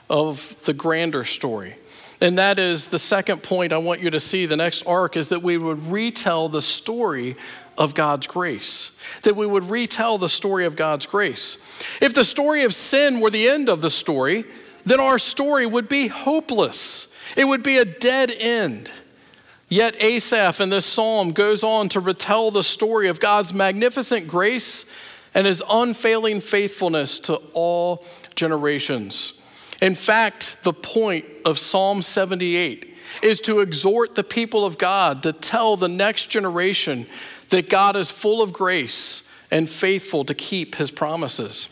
of 0.10 0.56
the 0.66 0.74
grander 0.74 1.24
story. 1.24 1.76
And 2.20 2.38
that 2.38 2.58
is 2.58 2.88
the 2.88 3.00
second 3.00 3.44
point 3.44 3.74
I 3.74 3.78
want 3.78 4.02
you 4.02 4.10
to 4.10 4.20
see. 4.20 4.46
The 4.46 4.58
next 4.58 4.86
arc 4.88 5.16
is 5.16 5.30
that 5.30 5.44
we 5.44 5.58
would 5.58 5.88
retell 5.88 6.50
the 6.50 6.62
story 6.62 7.36
of 7.78 7.94
God's 7.94 8.26
grace. 8.26 8.98
That 9.22 9.36
we 9.36 9.46
would 9.46 9.70
retell 9.70 10.18
the 10.18 10.30
story 10.30 10.66
of 10.66 10.76
God's 10.76 11.06
grace. 11.06 11.58
If 12.02 12.16
the 12.16 12.24
story 12.24 12.64
of 12.64 12.74
sin 12.74 13.20
were 13.20 13.30
the 13.30 13.48
end 13.48 13.70
of 13.70 13.82
the 13.82 13.92
story, 13.92 14.46
then 14.86 15.00
our 15.00 15.20
story 15.20 15.66
would 15.66 15.88
be 15.88 16.08
hopeless. 16.08 17.14
It 17.36 17.46
would 17.46 17.62
be 17.62 17.78
a 17.78 17.86
dead 17.86 18.32
end. 18.40 18.90
Yet 19.70 20.02
Asaph 20.02 20.62
in 20.62 20.70
this 20.70 20.86
psalm 20.86 21.34
goes 21.34 21.64
on 21.64 21.90
to 21.90 22.00
retell 22.00 22.52
the 22.52 22.64
story 22.64 23.10
of 23.10 23.20
God's 23.20 23.54
magnificent 23.54 24.28
grace 24.28 24.86
and 25.36 25.46
his 25.46 25.62
unfailing 25.70 26.42
faithfulness 26.42 27.20
to 27.20 27.36
all 27.54 28.06
generations. 28.36 29.37
In 29.82 29.96
fact, 29.96 30.64
the 30.64 30.74
point 30.74 31.26
of 31.46 31.60
Psalm 31.60 32.02
78 32.02 32.96
is 33.22 33.42
to 33.42 33.60
exhort 33.60 34.16
the 34.16 34.24
people 34.24 34.66
of 34.66 34.78
God 34.78 35.24
to 35.24 35.34
tell 35.34 35.76
the 35.76 35.88
next 35.88 36.28
generation 36.28 37.06
that 37.50 37.70
God 37.70 37.96
is 37.96 38.12
full 38.12 38.42
of 38.42 38.54
grace 38.54 39.30
and 39.52 39.70
faithful 39.70 40.26
to 40.26 40.34
keep 40.34 40.76
his 40.76 40.92
promises. 40.92 41.70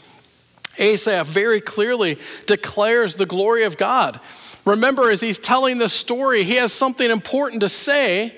Asaph 0.77 1.27
very 1.27 1.61
clearly 1.61 2.17
declares 2.47 3.15
the 3.15 3.25
glory 3.25 3.63
of 3.63 3.77
God. 3.77 4.19
Remember, 4.65 5.09
as 5.09 5.21
he's 5.21 5.39
telling 5.39 5.77
this 5.77 5.93
story, 5.93 6.43
he 6.43 6.55
has 6.55 6.73
something 6.73 7.09
important 7.09 7.61
to 7.61 7.69
say, 7.69 8.33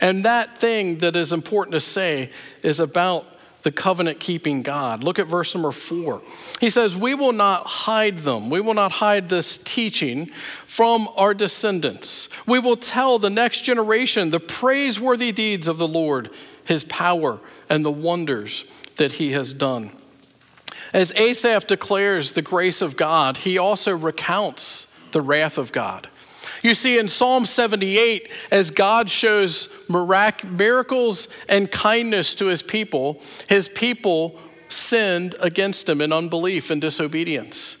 and 0.00 0.24
that 0.24 0.56
thing 0.58 0.98
that 0.98 1.16
is 1.16 1.32
important 1.32 1.72
to 1.72 1.80
say 1.80 2.30
is 2.62 2.78
about 2.78 3.24
the 3.62 3.72
covenant 3.72 4.20
keeping 4.20 4.62
God. 4.62 5.02
Look 5.02 5.18
at 5.18 5.26
verse 5.26 5.54
number 5.54 5.72
four. 5.72 6.22
He 6.60 6.70
says, 6.70 6.96
We 6.96 7.14
will 7.14 7.32
not 7.32 7.66
hide 7.66 8.18
them. 8.18 8.50
We 8.50 8.60
will 8.60 8.74
not 8.74 8.92
hide 8.92 9.28
this 9.28 9.58
teaching 9.58 10.26
from 10.66 11.08
our 11.16 11.34
descendants. 11.34 12.28
We 12.46 12.58
will 12.58 12.76
tell 12.76 13.18
the 13.18 13.30
next 13.30 13.62
generation 13.62 14.30
the 14.30 14.40
praiseworthy 14.40 15.32
deeds 15.32 15.68
of 15.68 15.78
the 15.78 15.88
Lord, 15.88 16.30
his 16.64 16.84
power, 16.84 17.40
and 17.70 17.84
the 17.84 17.92
wonders 17.92 18.64
that 18.96 19.12
he 19.12 19.32
has 19.32 19.52
done. 19.52 19.92
As 20.92 21.12
Asaph 21.16 21.66
declares 21.66 22.32
the 22.32 22.42
grace 22.42 22.82
of 22.82 22.96
God, 22.96 23.38
he 23.38 23.58
also 23.58 23.96
recounts 23.96 24.92
the 25.12 25.20
wrath 25.20 25.58
of 25.58 25.72
God. 25.72 26.08
You 26.62 26.74
see, 26.74 26.98
in 26.98 27.08
Psalm 27.08 27.46
78, 27.46 28.30
as 28.50 28.70
God 28.70 29.08
shows 29.08 29.68
mirac- 29.88 30.44
miracles 30.44 31.28
and 31.48 31.70
kindness 31.70 32.34
to 32.36 32.46
his 32.46 32.62
people, 32.62 33.22
his 33.48 33.68
people 33.68 34.40
sinned 34.68 35.34
against 35.40 35.88
him 35.88 36.00
in 36.00 36.12
unbelief 36.12 36.70
and 36.70 36.80
disobedience. 36.80 37.76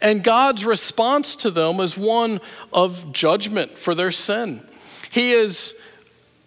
And 0.00 0.24
God's 0.24 0.64
response 0.64 1.36
to 1.36 1.50
them 1.50 1.78
is 1.80 1.96
one 1.96 2.40
of 2.72 3.12
judgment 3.12 3.78
for 3.78 3.94
their 3.94 4.10
sin. 4.10 4.66
He 5.12 5.32
is 5.32 5.74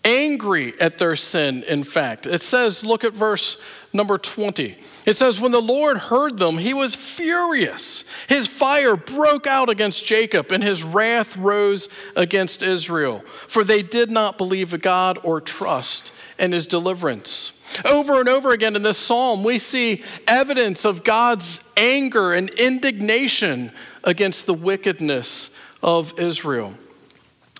angry 0.03 0.79
at 0.79 0.97
their 0.97 1.15
sin, 1.15 1.63
in 1.63 1.83
fact. 1.83 2.27
It 2.27 2.41
says, 2.41 2.83
look 2.83 3.03
at 3.03 3.13
verse 3.13 3.61
number 3.93 4.17
20. 4.17 4.75
It 5.05 5.15
says, 5.15 5.39
When 5.39 5.51
the 5.51 5.61
Lord 5.61 5.97
heard 5.97 6.37
them, 6.37 6.57
he 6.57 6.73
was 6.73 6.95
furious. 6.95 8.03
His 8.27 8.47
fire 8.47 8.95
broke 8.95 9.45
out 9.45 9.69
against 9.69 10.05
Jacob, 10.05 10.51
and 10.51 10.63
his 10.63 10.83
wrath 10.83 11.37
rose 11.37 11.89
against 12.15 12.63
Israel, 12.63 13.19
for 13.19 13.63
they 13.63 13.83
did 13.83 14.09
not 14.09 14.37
believe 14.37 14.79
God 14.81 15.19
or 15.23 15.39
trust 15.41 16.11
in 16.39 16.51
his 16.51 16.65
deliverance. 16.65 17.51
Over 17.83 18.19
and 18.19 18.29
over 18.29 18.51
again 18.51 18.75
in 18.75 18.83
this 18.83 18.97
psalm, 18.97 19.43
we 19.43 19.57
see 19.57 20.03
evidence 20.27 20.85
of 20.85 21.03
God's 21.03 21.63
anger 21.75 22.33
and 22.33 22.49
indignation 22.51 23.71
against 24.03 24.45
the 24.45 24.53
wickedness 24.53 25.55
of 25.81 26.17
Israel. 26.19 26.75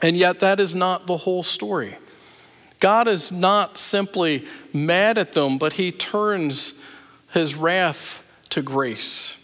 And 0.02 0.16
yet, 0.16 0.40
that 0.42 0.60
is 0.60 0.76
not 0.76 1.08
the 1.08 1.18
whole 1.18 1.44
story. 1.44 1.98
God 2.80 3.08
is 3.08 3.32
not 3.32 3.78
simply 3.78 4.46
mad 4.74 5.18
at 5.18 5.34
them, 5.34 5.58
but 5.58 5.74
he 5.74 5.92
turns 5.92 6.80
his 7.34 7.56
wrath 7.56 8.22
to 8.52 8.62
grace. 8.62 9.38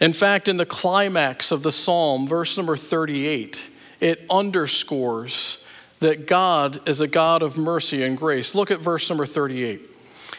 In 0.00 0.12
fact, 0.12 0.48
in 0.48 0.56
the 0.56 0.66
climax 0.66 1.50
of 1.50 1.62
the 1.62 1.72
psalm, 1.72 2.26
verse 2.26 2.56
number 2.56 2.76
38, 2.76 3.70
it 4.00 4.26
underscores 4.30 5.64
that 6.00 6.26
God 6.26 6.86
is 6.88 7.00
a 7.00 7.06
God 7.06 7.42
of 7.42 7.56
mercy 7.56 8.02
and 8.02 8.16
grace. 8.16 8.54
Look 8.54 8.70
at 8.70 8.80
verse 8.80 9.08
number 9.08 9.26
38. 9.26 9.80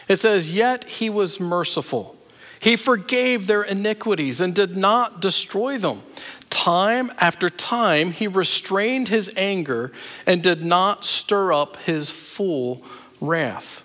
It 0.08 0.16
says, 0.18 0.52
Yet 0.52 0.84
he 0.84 1.10
was 1.10 1.40
merciful. 1.40 2.16
He 2.60 2.76
forgave 2.76 3.46
their 3.46 3.62
iniquities 3.62 4.40
and 4.40 4.54
did 4.54 4.76
not 4.76 5.20
destroy 5.20 5.78
them. 5.78 6.02
Time 6.50 7.10
after 7.20 7.48
time, 7.48 8.10
he 8.10 8.26
restrained 8.26 9.08
his 9.08 9.32
anger 9.36 9.92
and 10.26 10.42
did 10.42 10.64
not 10.64 11.04
stir 11.04 11.52
up 11.52 11.76
his 11.78 12.10
full 12.10 12.82
wrath. 13.20 13.84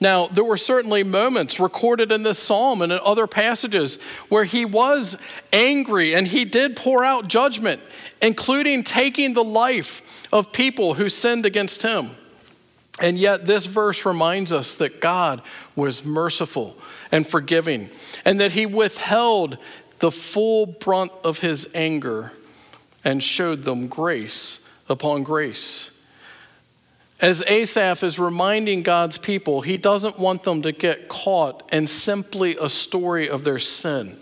Now, 0.00 0.26
there 0.26 0.44
were 0.44 0.56
certainly 0.56 1.02
moments 1.02 1.60
recorded 1.60 2.12
in 2.12 2.22
this 2.22 2.38
psalm 2.38 2.82
and 2.82 2.92
in 2.92 2.98
other 3.02 3.26
passages 3.26 4.00
where 4.28 4.44
he 4.44 4.64
was 4.64 5.16
angry 5.52 6.14
and 6.14 6.26
he 6.26 6.44
did 6.44 6.76
pour 6.76 7.04
out 7.04 7.28
judgment, 7.28 7.80
including 8.20 8.84
taking 8.84 9.34
the 9.34 9.44
life 9.44 10.02
of 10.34 10.52
people 10.52 10.94
who 10.94 11.08
sinned 11.08 11.46
against 11.46 11.82
him. 11.82 12.10
And 13.00 13.16
yet, 13.16 13.46
this 13.46 13.66
verse 13.66 14.04
reminds 14.04 14.52
us 14.52 14.74
that 14.74 15.00
God 15.00 15.40
was 15.74 16.04
merciful 16.04 16.76
and 17.10 17.26
forgiving, 17.26 17.88
and 18.24 18.40
that 18.40 18.52
he 18.52 18.66
withheld 18.66 19.56
the 20.00 20.10
full 20.10 20.66
brunt 20.66 21.12
of 21.22 21.38
his 21.38 21.70
anger 21.74 22.32
and 23.04 23.22
showed 23.22 23.62
them 23.62 23.86
grace 23.86 24.68
upon 24.88 25.22
grace. 25.22 25.90
As 27.20 27.42
Asaph 27.46 28.02
is 28.02 28.18
reminding 28.18 28.82
God's 28.82 29.18
people, 29.18 29.60
he 29.60 29.76
doesn't 29.76 30.18
want 30.18 30.42
them 30.42 30.62
to 30.62 30.72
get 30.72 31.08
caught 31.08 31.72
in 31.72 31.86
simply 31.86 32.56
a 32.60 32.68
story 32.68 33.28
of 33.28 33.44
their 33.44 33.60
sin. 33.60 34.18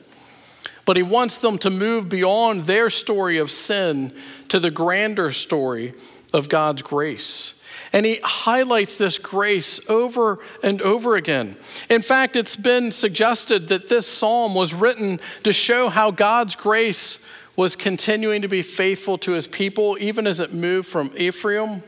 But 0.84 0.96
he 0.96 1.02
wants 1.02 1.38
them 1.38 1.58
to 1.58 1.70
move 1.70 2.08
beyond 2.08 2.62
their 2.62 2.90
story 2.90 3.38
of 3.38 3.50
sin 3.50 4.12
to 4.48 4.58
the 4.58 4.70
grander 4.70 5.30
story 5.30 5.92
of 6.32 6.48
God's 6.48 6.82
grace. 6.82 7.60
And 7.92 8.06
he 8.06 8.18
highlights 8.22 8.96
this 8.96 9.18
grace 9.18 9.88
over 9.88 10.38
and 10.62 10.80
over 10.80 11.14
again. 11.14 11.56
In 11.90 12.00
fact, 12.00 12.36
it's 12.36 12.56
been 12.56 12.90
suggested 12.90 13.68
that 13.68 13.88
this 13.88 14.06
psalm 14.06 14.54
was 14.54 14.72
written 14.72 15.20
to 15.44 15.52
show 15.52 15.88
how 15.88 16.10
God's 16.10 16.54
grace 16.54 17.24
was 17.54 17.76
continuing 17.76 18.42
to 18.42 18.48
be 18.48 18.62
faithful 18.62 19.18
to 19.18 19.32
his 19.32 19.46
people, 19.46 19.98
even 20.00 20.26
as 20.26 20.40
it 20.40 20.54
moved 20.54 20.88
from 20.88 21.12
Ephraim 21.16 21.82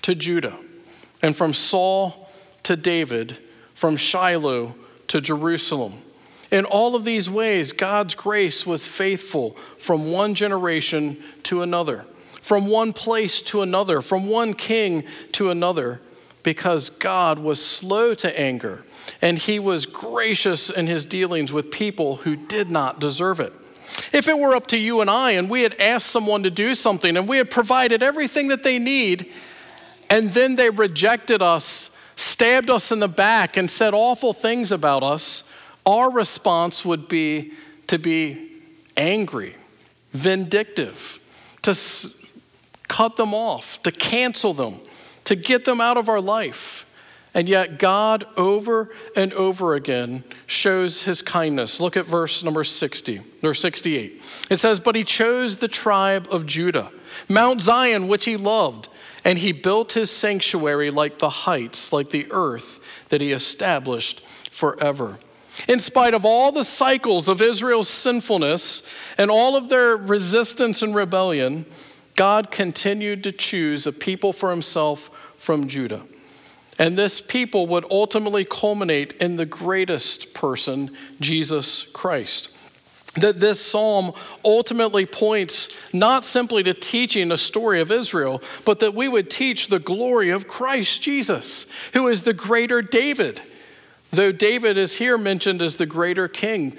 to 0.00 0.14
Judah, 0.14 0.56
and 1.20 1.36
from 1.36 1.52
Saul 1.52 2.30
to 2.62 2.74
David, 2.74 3.36
from 3.74 3.98
Shiloh 3.98 4.74
to 5.08 5.20
Jerusalem. 5.20 5.92
In 6.50 6.64
all 6.64 6.94
of 6.94 7.04
these 7.04 7.28
ways, 7.28 7.72
God's 7.72 8.14
grace 8.14 8.66
was 8.66 8.86
faithful 8.86 9.56
from 9.78 10.12
one 10.12 10.34
generation 10.34 11.22
to 11.44 11.62
another, 11.62 12.06
from 12.40 12.68
one 12.68 12.92
place 12.92 13.42
to 13.42 13.62
another, 13.62 14.00
from 14.00 14.28
one 14.28 14.54
king 14.54 15.04
to 15.32 15.50
another, 15.50 16.00
because 16.42 16.90
God 16.90 17.40
was 17.40 17.64
slow 17.64 18.14
to 18.14 18.40
anger 18.40 18.84
and 19.22 19.38
he 19.38 19.58
was 19.58 19.86
gracious 19.86 20.70
in 20.70 20.86
his 20.86 21.04
dealings 21.04 21.52
with 21.52 21.70
people 21.70 22.16
who 22.16 22.36
did 22.36 22.70
not 22.70 23.00
deserve 23.00 23.40
it. 23.40 23.52
If 24.12 24.28
it 24.28 24.38
were 24.38 24.54
up 24.54 24.66
to 24.68 24.78
you 24.78 25.00
and 25.00 25.08
I, 25.08 25.32
and 25.32 25.48
we 25.48 25.62
had 25.62 25.80
asked 25.80 26.08
someone 26.08 26.42
to 26.42 26.50
do 26.50 26.74
something 26.74 27.16
and 27.16 27.28
we 27.28 27.38
had 27.38 27.50
provided 27.50 28.02
everything 28.02 28.48
that 28.48 28.62
they 28.62 28.78
need, 28.78 29.32
and 30.10 30.30
then 30.30 30.56
they 30.56 30.70
rejected 30.70 31.42
us, 31.42 31.90
stabbed 32.14 32.70
us 32.70 32.92
in 32.92 32.98
the 32.98 33.08
back, 33.08 33.56
and 33.56 33.70
said 33.70 33.94
awful 33.94 34.32
things 34.32 34.70
about 34.70 35.02
us, 35.02 35.44
our 35.86 36.10
response 36.10 36.84
would 36.84 37.08
be 37.08 37.52
to 37.86 37.98
be 37.98 38.50
angry, 38.96 39.54
vindictive, 40.12 41.20
to 41.62 41.70
s- 41.70 42.24
cut 42.88 43.16
them 43.16 43.32
off, 43.32 43.82
to 43.84 43.92
cancel 43.92 44.52
them, 44.52 44.80
to 45.24 45.36
get 45.36 45.64
them 45.64 45.80
out 45.80 45.96
of 45.96 46.08
our 46.08 46.20
life. 46.20 46.82
And 47.34 47.48
yet, 47.48 47.78
God 47.78 48.24
over 48.36 48.90
and 49.14 49.32
over 49.34 49.74
again 49.74 50.24
shows 50.46 51.04
his 51.04 51.20
kindness. 51.20 51.80
Look 51.80 51.96
at 51.96 52.06
verse 52.06 52.42
number 52.42 52.64
60 52.64 53.20
or 53.42 53.52
68. 53.52 54.22
It 54.50 54.56
says, 54.56 54.80
But 54.80 54.94
he 54.94 55.04
chose 55.04 55.58
the 55.58 55.68
tribe 55.68 56.26
of 56.30 56.46
Judah, 56.46 56.90
Mount 57.28 57.60
Zion, 57.60 58.08
which 58.08 58.24
he 58.24 58.36
loved 58.36 58.88
and 59.26 59.38
he 59.38 59.50
built 59.50 59.94
his 59.94 60.08
sanctuary 60.08 60.88
like 60.88 61.18
the 61.18 61.28
heights, 61.28 61.92
like 61.92 62.10
the 62.10 62.28
earth 62.30 62.78
that 63.08 63.20
he 63.20 63.32
established 63.32 64.20
forever. 64.52 65.18
In 65.68 65.80
spite 65.80 66.14
of 66.14 66.24
all 66.24 66.52
the 66.52 66.64
cycles 66.64 67.28
of 67.28 67.40
Israel's 67.40 67.88
sinfulness 67.88 68.82
and 69.18 69.30
all 69.30 69.56
of 69.56 69.68
their 69.68 69.96
resistance 69.96 70.82
and 70.82 70.94
rebellion, 70.94 71.66
God 72.14 72.50
continued 72.50 73.24
to 73.24 73.32
choose 73.32 73.86
a 73.86 73.92
people 73.92 74.32
for 74.32 74.50
himself 74.50 75.10
from 75.36 75.66
Judah. 75.66 76.02
And 76.78 76.96
this 76.96 77.20
people 77.20 77.66
would 77.68 77.86
ultimately 77.90 78.44
culminate 78.44 79.14
in 79.14 79.36
the 79.36 79.46
greatest 79.46 80.34
person, 80.34 80.90
Jesus 81.20 81.82
Christ. 81.92 82.50
That 83.14 83.40
this 83.40 83.64
psalm 83.64 84.12
ultimately 84.44 85.06
points 85.06 85.74
not 85.94 86.24
simply 86.24 86.62
to 86.64 86.74
teaching 86.74 87.32
a 87.32 87.38
story 87.38 87.80
of 87.80 87.90
Israel, 87.90 88.42
but 88.66 88.80
that 88.80 88.94
we 88.94 89.08
would 89.08 89.30
teach 89.30 89.68
the 89.68 89.78
glory 89.78 90.28
of 90.28 90.48
Christ 90.48 91.00
Jesus, 91.00 91.66
who 91.94 92.08
is 92.08 92.22
the 92.22 92.34
greater 92.34 92.82
David. 92.82 93.40
Though 94.16 94.32
David 94.32 94.78
is 94.78 94.96
here 94.96 95.18
mentioned 95.18 95.60
as 95.60 95.76
the 95.76 95.84
greater 95.84 96.26
king, 96.26 96.78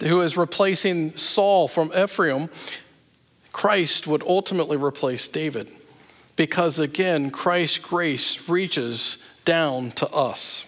who 0.00 0.20
is 0.20 0.36
replacing 0.36 1.16
Saul 1.16 1.66
from 1.66 1.90
Ephraim, 1.96 2.50
Christ 3.52 4.06
would 4.06 4.22
ultimately 4.22 4.76
replace 4.76 5.28
David 5.28 5.68
because 6.36 6.78
again, 6.78 7.30
Christ's 7.30 7.78
grace 7.78 8.50
reaches 8.50 9.16
down 9.46 9.92
to 9.92 10.08
us. 10.10 10.64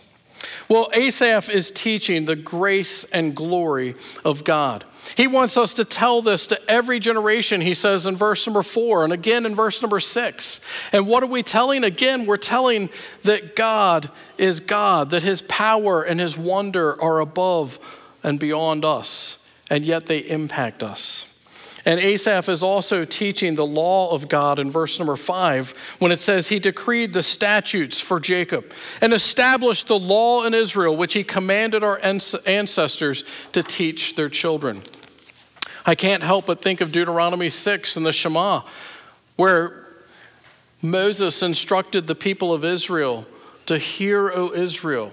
Well, 0.71 0.89
Asaph 0.95 1.51
is 1.51 1.71
teaching 1.71 2.25
the 2.25 2.35
grace 2.35 3.05
and 3.05 3.37
glory 3.37 3.95
of 4.25 4.43
God. 4.43 4.85
He 5.17 5.27
wants 5.27 5.57
us 5.57 5.75
to 5.75 5.85
tell 5.85 6.23
this 6.23 6.47
to 6.49 6.71
every 6.71 7.01
generation, 7.01 7.61
he 7.61 7.75
says 7.75 8.07
in 8.07 8.17
verse 8.17 8.47
number 8.47 8.63
four, 8.63 9.05
and 9.05 9.13
again 9.13 9.47
in 9.47 9.55
verse 9.55 9.83
number 9.83 10.01
six. 10.01 10.61
And 10.93 11.07
what 11.07 11.23
are 11.23 11.27
we 11.27 11.43
telling? 11.43 11.85
Again, 11.85 12.27
we're 12.27 12.37
telling 12.37 12.91
that 13.25 13.57
God 13.57 14.11
is 14.39 14.61
God, 14.61 15.11
that 15.11 15.23
his 15.23 15.43
power 15.43 16.03
and 16.03 16.21
his 16.21 16.39
wonder 16.39 17.01
are 17.03 17.21
above 17.21 17.79
and 18.23 18.39
beyond 18.39 18.85
us, 18.85 19.47
and 19.71 19.85
yet 19.85 20.07
they 20.07 20.19
impact 20.19 20.83
us. 20.83 21.27
And 21.87 21.99
Asaph 21.99 22.49
is 22.49 22.63
also 22.63 23.05
teaching 23.07 23.55
the 23.55 23.67
law 23.67 24.11
of 24.13 24.29
God 24.29 24.59
in 24.59 24.71
verse 24.71 24.99
number 24.99 25.17
five 25.17 25.71
when 25.99 26.13
it 26.13 26.21
says, 26.21 26.49
He 26.49 26.59
decreed 26.59 27.15
the 27.15 27.23
statutes 27.23 27.99
for 28.01 28.21
Jacob 28.21 28.71
and 29.01 29.15
established 29.15 29.89
the 29.89 29.99
law 29.99 30.45
in 30.45 30.53
Israel, 30.53 30.95
which 30.95 31.15
He 31.15 31.25
commanded 31.25 31.83
our 31.83 31.99
ancestors 32.03 33.25
to 33.53 33.63
teach 33.63 34.15
their 34.15 34.29
children. 34.29 34.83
I 35.87 35.95
can't 35.95 36.23
help 36.23 36.47
but 36.47 36.63
think 36.63 36.81
of 36.81 36.93
Deuteronomy 36.93 37.51
6 37.51 37.97
and 37.97 38.05
the 38.05 38.13
Shema, 38.13 38.63
where 39.37 39.87
Moses 40.83 41.43
instructed 41.43 42.07
the 42.07 42.15
people 42.15 42.53
of 42.53 42.65
Israel 42.65 43.27
to 43.67 43.79
hear, 43.79 44.31
O 44.31 44.53
Israel, 44.53 45.13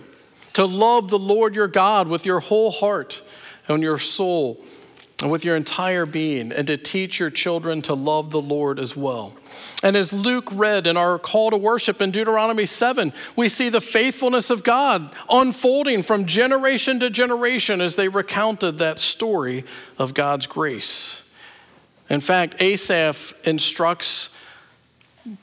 to 0.54 0.66
love 0.66 1.10
the 1.10 1.20
Lord 1.20 1.56
your 1.56 1.68
God 1.68 2.08
with 2.08 2.26
your 2.26 2.40
whole 2.40 2.72
heart 2.72 3.22
and 3.68 3.84
your 3.84 4.00
soul 4.00 4.64
and 5.22 5.32
with 5.32 5.44
your 5.44 5.56
entire 5.56 6.06
being, 6.06 6.52
and 6.52 6.68
to 6.68 6.78
teach 6.78 7.20
your 7.20 7.32
children 7.32 7.82
to 7.82 7.94
love 7.96 8.30
the 8.30 8.42
Lord 8.42 8.80
as 8.80 8.96
well. 8.96 9.34
And 9.82 9.96
as 9.96 10.14
Luke 10.14 10.48
read 10.52 10.86
in 10.86 10.96
our 10.96 11.18
call 11.18 11.50
to 11.50 11.58
worship 11.58 12.04
in 12.04 12.12
Deuteronomy 12.12 12.66
7, 12.66 13.12
we 13.36 13.50
see 13.50 13.70
the 13.70 13.82
faithfulness 13.82 14.52
of 14.52 14.64
God 14.64 15.12
unfolding 15.28 16.04
from 16.04 16.26
generation 16.26 17.00
to 17.00 17.10
generation 17.10 17.82
as 17.82 17.96
they 17.96 18.08
recounted 18.08 18.78
that 18.78 19.00
story 19.00 19.64
of 19.98 20.14
God's 20.14 20.46
grace. 20.46 21.28
In 22.12 22.22
fact, 22.22 22.62
Asaph 22.62 23.34
instructs 23.44 24.30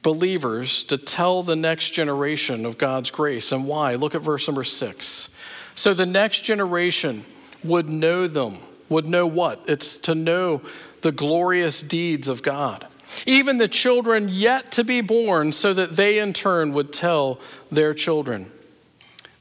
believers 0.02 0.84
to 0.84 0.96
tell 0.96 1.42
the 1.42 1.56
next 1.56 1.90
generation 1.90 2.64
of 2.64 2.78
God's 2.78 3.10
grace. 3.10 3.50
And 3.50 3.66
why? 3.66 3.96
Look 3.96 4.14
at 4.14 4.22
verse 4.22 4.46
number 4.46 4.64
six. 4.64 5.30
So 5.74 5.92
the 5.94 6.06
next 6.06 6.42
generation 6.42 7.24
would 7.64 7.88
know 7.88 8.28
them 8.28 8.58
would 8.88 9.06
know 9.06 9.26
what? 9.26 9.60
It's 9.66 9.96
to 9.98 10.14
know 10.14 10.62
the 11.02 11.12
glorious 11.12 11.82
deeds 11.82 12.28
of 12.28 12.42
God. 12.42 12.86
Even 13.26 13.58
the 13.58 13.68
children 13.68 14.28
yet 14.28 14.72
to 14.72 14.84
be 14.84 15.00
born, 15.00 15.52
so 15.52 15.72
that 15.72 15.96
they 15.96 16.18
in 16.18 16.32
turn 16.32 16.72
would 16.72 16.92
tell 16.92 17.38
their 17.70 17.94
children. 17.94 18.50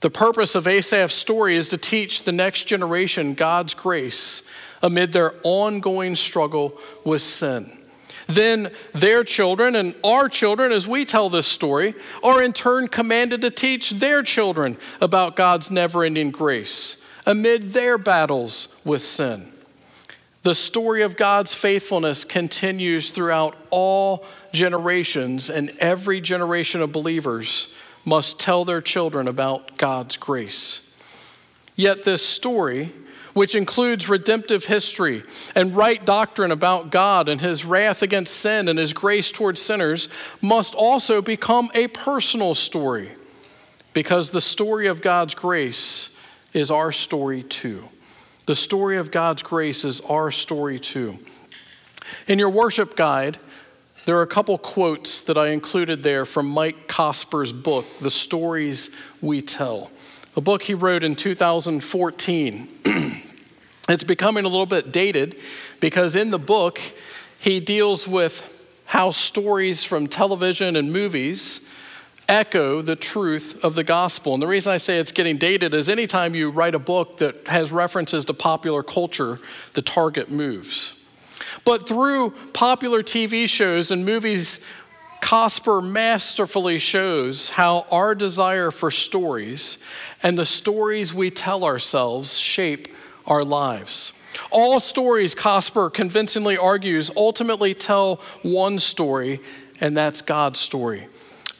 The 0.02 0.10
purpose 0.10 0.54
of 0.54 0.68
Asaph's 0.68 1.16
story 1.16 1.56
is 1.56 1.70
to 1.70 1.78
teach 1.78 2.24
the 2.24 2.32
next 2.32 2.66
generation 2.66 3.34
God's 3.34 3.74
grace 3.74 4.44
amid 4.82 5.14
their 5.14 5.34
ongoing 5.44 6.16
struggle 6.16 6.78
with 7.06 7.22
sin. 7.22 7.72
Then 8.28 8.72
their 8.94 9.24
children 9.24 9.76
and 9.76 9.96
our 10.04 10.30
children, 10.30 10.72
as 10.72 10.88
we 10.88 11.06
tell 11.06 11.30
this 11.30 11.48
story, 11.48 11.94
are 12.22 12.44
in 12.44 12.54
turn 12.54 12.90
commanded 12.90 13.42
to 13.42 13.50
teach 13.50 13.92
their 13.92 14.24
children 14.24 14.78
about 15.02 15.36
God's 15.36 15.72
never 15.72 16.04
ending 16.04 16.32
grace 16.32 17.03
amid 17.26 17.64
their 17.64 17.98
battles 17.98 18.68
with 18.84 19.02
sin. 19.02 19.52
The 20.44 20.54
story 20.54 21.04
of 21.04 21.16
God's 21.16 21.54
faithfulness 21.54 22.26
continues 22.26 23.12
throughout 23.12 23.56
all 23.70 24.26
generations, 24.52 25.50
and 25.50 25.72
every 25.80 26.20
generation 26.20 26.82
of 26.82 26.92
believers 26.92 27.70
must 28.04 28.42
tell 28.42 28.66
their 28.66 28.82
children 28.82 29.30
about 29.30 29.78
God's 29.78 30.18
grace. 30.18 30.92
Yet, 31.78 32.04
this 32.04 32.26
story, 32.26 32.92
which 33.34 33.56
includes 33.56 34.10
redemptive 34.10 34.66
history 34.66 35.24
and 35.56 35.76
right 35.76 36.04
doctrine 36.06 36.52
about 36.52 36.92
God 36.92 37.30
and 37.30 37.40
his 37.40 37.64
wrath 37.64 38.02
against 38.02 38.36
sin 38.36 38.68
and 38.68 38.78
his 38.78 38.92
grace 38.92 39.32
towards 39.32 39.62
sinners, 39.62 40.10
must 40.42 40.76
also 40.76 41.22
become 41.22 41.72
a 41.74 41.88
personal 41.88 42.54
story 42.54 43.12
because 43.94 44.32
the 44.32 44.42
story 44.42 44.88
of 44.88 45.02
God's 45.02 45.36
grace 45.36 46.13
is 46.54 46.72
our 46.72 46.92
story 46.92 47.44
too. 47.44 47.90
The 48.46 48.56
story 48.56 48.98
of 48.98 49.12
God's 49.12 49.42
grace 49.42 49.86
is 49.86 50.02
our 50.02 50.32
story 50.32 50.80
too. 50.80 51.18
In 52.28 52.40
your 52.40 52.50
worship 52.50 52.96
guide, 52.96 53.38
there 54.06 54.18
are 54.18 54.22
a 54.22 54.28
couple 54.28 54.58
quotes 54.58 55.22
that 55.22 55.38
I 55.38 55.50
included 55.50 56.04
there 56.04 56.26
from 56.26 56.48
Mike 56.48 56.88
Cosper's 56.88 57.54
book, 57.54 57.86
The 58.00 58.10
Stories 58.10 58.90
We 59.22 59.42
Tell, 59.42 59.92
a 60.36 60.42
book 60.42 60.64
he 60.64 60.74
wrote 60.74 61.04
in 61.04 61.16
2014. 61.16 62.68
it's 63.90 64.04
becoming 64.04 64.46
a 64.46 64.50
little 64.50 64.66
bit 64.66 64.92
dated 64.92 65.36
because 65.80 66.16
in 66.16 66.32
the 66.32 66.40
book, 66.40 66.82
he 67.40 67.60
deals 67.60 68.08
with 68.08 68.50
how 68.88 69.12
stories 69.12 69.84
from 69.86 70.08
television 70.08 70.76
and 70.76 70.92
movies 70.92 71.68
echo 72.34 72.82
the 72.82 72.96
truth 72.96 73.64
of 73.64 73.76
the 73.76 73.84
gospel. 73.84 74.34
And 74.34 74.42
the 74.42 74.48
reason 74.48 74.74
I 74.74 74.78
say 74.78 74.98
it's 74.98 75.12
getting 75.12 75.38
dated 75.38 75.74
is 75.74 75.88
anytime 75.88 76.34
you 76.34 76.50
write 76.50 76.74
a 76.74 76.80
book 76.80 77.18
that 77.18 77.48
has 77.48 77.72
references 77.72 78.26
to 78.26 78.34
popular 78.34 78.82
culture, 78.82 79.38
the 79.74 79.84
target 79.84 80.32
moves. 80.32 81.00
But 81.64 81.88
through 81.88 82.32
popular 82.54 83.04
TV 83.04 83.48
shows 83.48 83.92
and 83.92 84.04
movies, 84.04 84.66
Cosper 85.22 85.82
masterfully 85.88 86.80
shows 86.80 87.50
how 87.50 87.86
our 87.92 88.16
desire 88.16 88.72
for 88.72 88.90
stories 88.92 89.78
and 90.22 90.38
the 90.38 90.46
stories 90.46 91.14
we 91.14 91.30
tell 91.30 91.64
ourselves 91.64 92.38
shape 92.38 92.88
our 93.28 93.46
lives. 93.46 94.12
All 94.52 94.80
stories, 94.80 95.36
Cosper 95.36 95.94
convincingly 95.94 96.58
argues, 96.58 97.12
ultimately 97.16 97.74
tell 97.74 98.16
one 98.42 98.80
story, 98.80 99.40
and 99.80 99.96
that's 99.96 100.22
God's 100.22 100.60
story. 100.60 101.08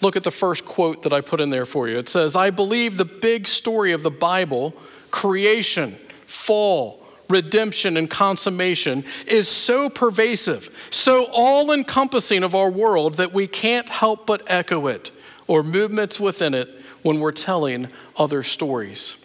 Look 0.04 0.18
at 0.18 0.26
the 0.26 0.32
first 0.32 0.66
quote 0.66 1.04
that 1.04 1.14
I 1.14 1.22
put 1.22 1.40
in 1.40 1.50
there 1.50 1.66
for 1.66 1.88
you. 1.88 1.98
It 1.98 2.10
says, 2.10 2.36
I 2.36 2.50
believe 2.50 2.98
the 2.98 3.06
big 3.06 3.48
story 3.48 3.94
of 3.94 4.04
the 4.04 4.12
Bible, 4.12 4.74
creation, 5.12 5.94
fall, 6.26 7.08
redemption, 7.30 7.96
and 7.96 8.10
consummation, 8.10 9.06
is 9.26 9.48
so 9.48 9.90
pervasive, 9.90 10.88
so 10.90 11.28
all 11.32 11.72
encompassing 11.72 12.44
of 12.44 12.54
our 12.54 12.70
world 12.70 13.14
that 13.14 13.32
we 13.32 13.48
can't 13.48 13.88
help 13.88 14.28
but 14.28 14.42
echo 14.48 14.88
it 14.88 15.10
or 15.48 15.64
movements 15.64 16.20
within 16.20 16.54
it 16.54 16.70
when 17.04 17.22
we're 17.22 17.32
telling 17.32 17.88
other 18.18 18.44
stories. 18.44 19.23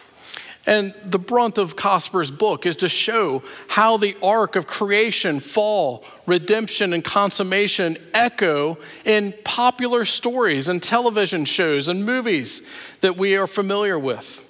And 0.69 0.93
the 1.03 1.17
brunt 1.17 1.57
of 1.57 1.75
Cosper's 1.75 2.29
book 2.29 2.67
is 2.67 2.75
to 2.75 2.89
show 2.89 3.41
how 3.69 3.97
the 3.97 4.15
arc 4.21 4.55
of 4.55 4.67
creation, 4.67 5.39
fall, 5.39 6.05
redemption, 6.27 6.93
and 6.93 7.03
consummation 7.03 7.97
echo 8.13 8.77
in 9.03 9.33
popular 9.43 10.05
stories 10.05 10.69
and 10.69 10.81
television 10.83 11.45
shows 11.45 11.87
and 11.87 12.05
movies 12.05 12.61
that 13.01 13.17
we 13.17 13.35
are 13.35 13.47
familiar 13.47 13.97
with. 13.97 14.47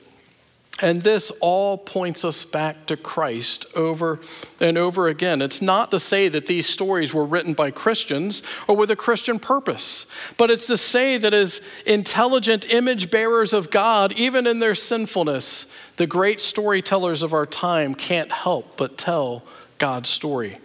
And 0.81 1.01
this 1.01 1.31
all 1.41 1.77
points 1.77 2.23
us 2.23 2.45
back 2.45 2.85
to 2.85 2.95
Christ 2.95 3.65
over 3.75 4.19
and 4.59 4.77
over 4.77 5.07
again. 5.07 5.41
It's 5.41 5.61
not 5.61 5.91
to 5.91 5.99
say 5.99 6.29
that 6.29 6.45
these 6.45 6.67
stories 6.67 7.13
were 7.13 7.25
written 7.25 7.53
by 7.53 7.71
Christians 7.71 8.43
or 8.67 8.75
with 8.75 8.89
a 8.89 8.95
Christian 8.95 9.39
purpose, 9.39 10.05
but 10.37 10.49
it's 10.49 10.67
to 10.67 10.77
say 10.77 11.17
that 11.17 11.33
as 11.33 11.61
intelligent 11.85 12.71
image 12.71 13.11
bearers 13.11 13.53
of 13.53 13.71
God, 13.71 14.13
even 14.13 14.47
in 14.47 14.59
their 14.59 14.75
sinfulness, 14.75 15.71
the 15.97 16.07
great 16.07 16.39
storytellers 16.39 17.23
of 17.23 17.33
our 17.33 17.45
time 17.45 17.93
can't 17.93 18.31
help 18.31 18.77
but 18.77 18.97
tell 18.97 19.43
God's 19.79 20.09
story. 20.09 20.59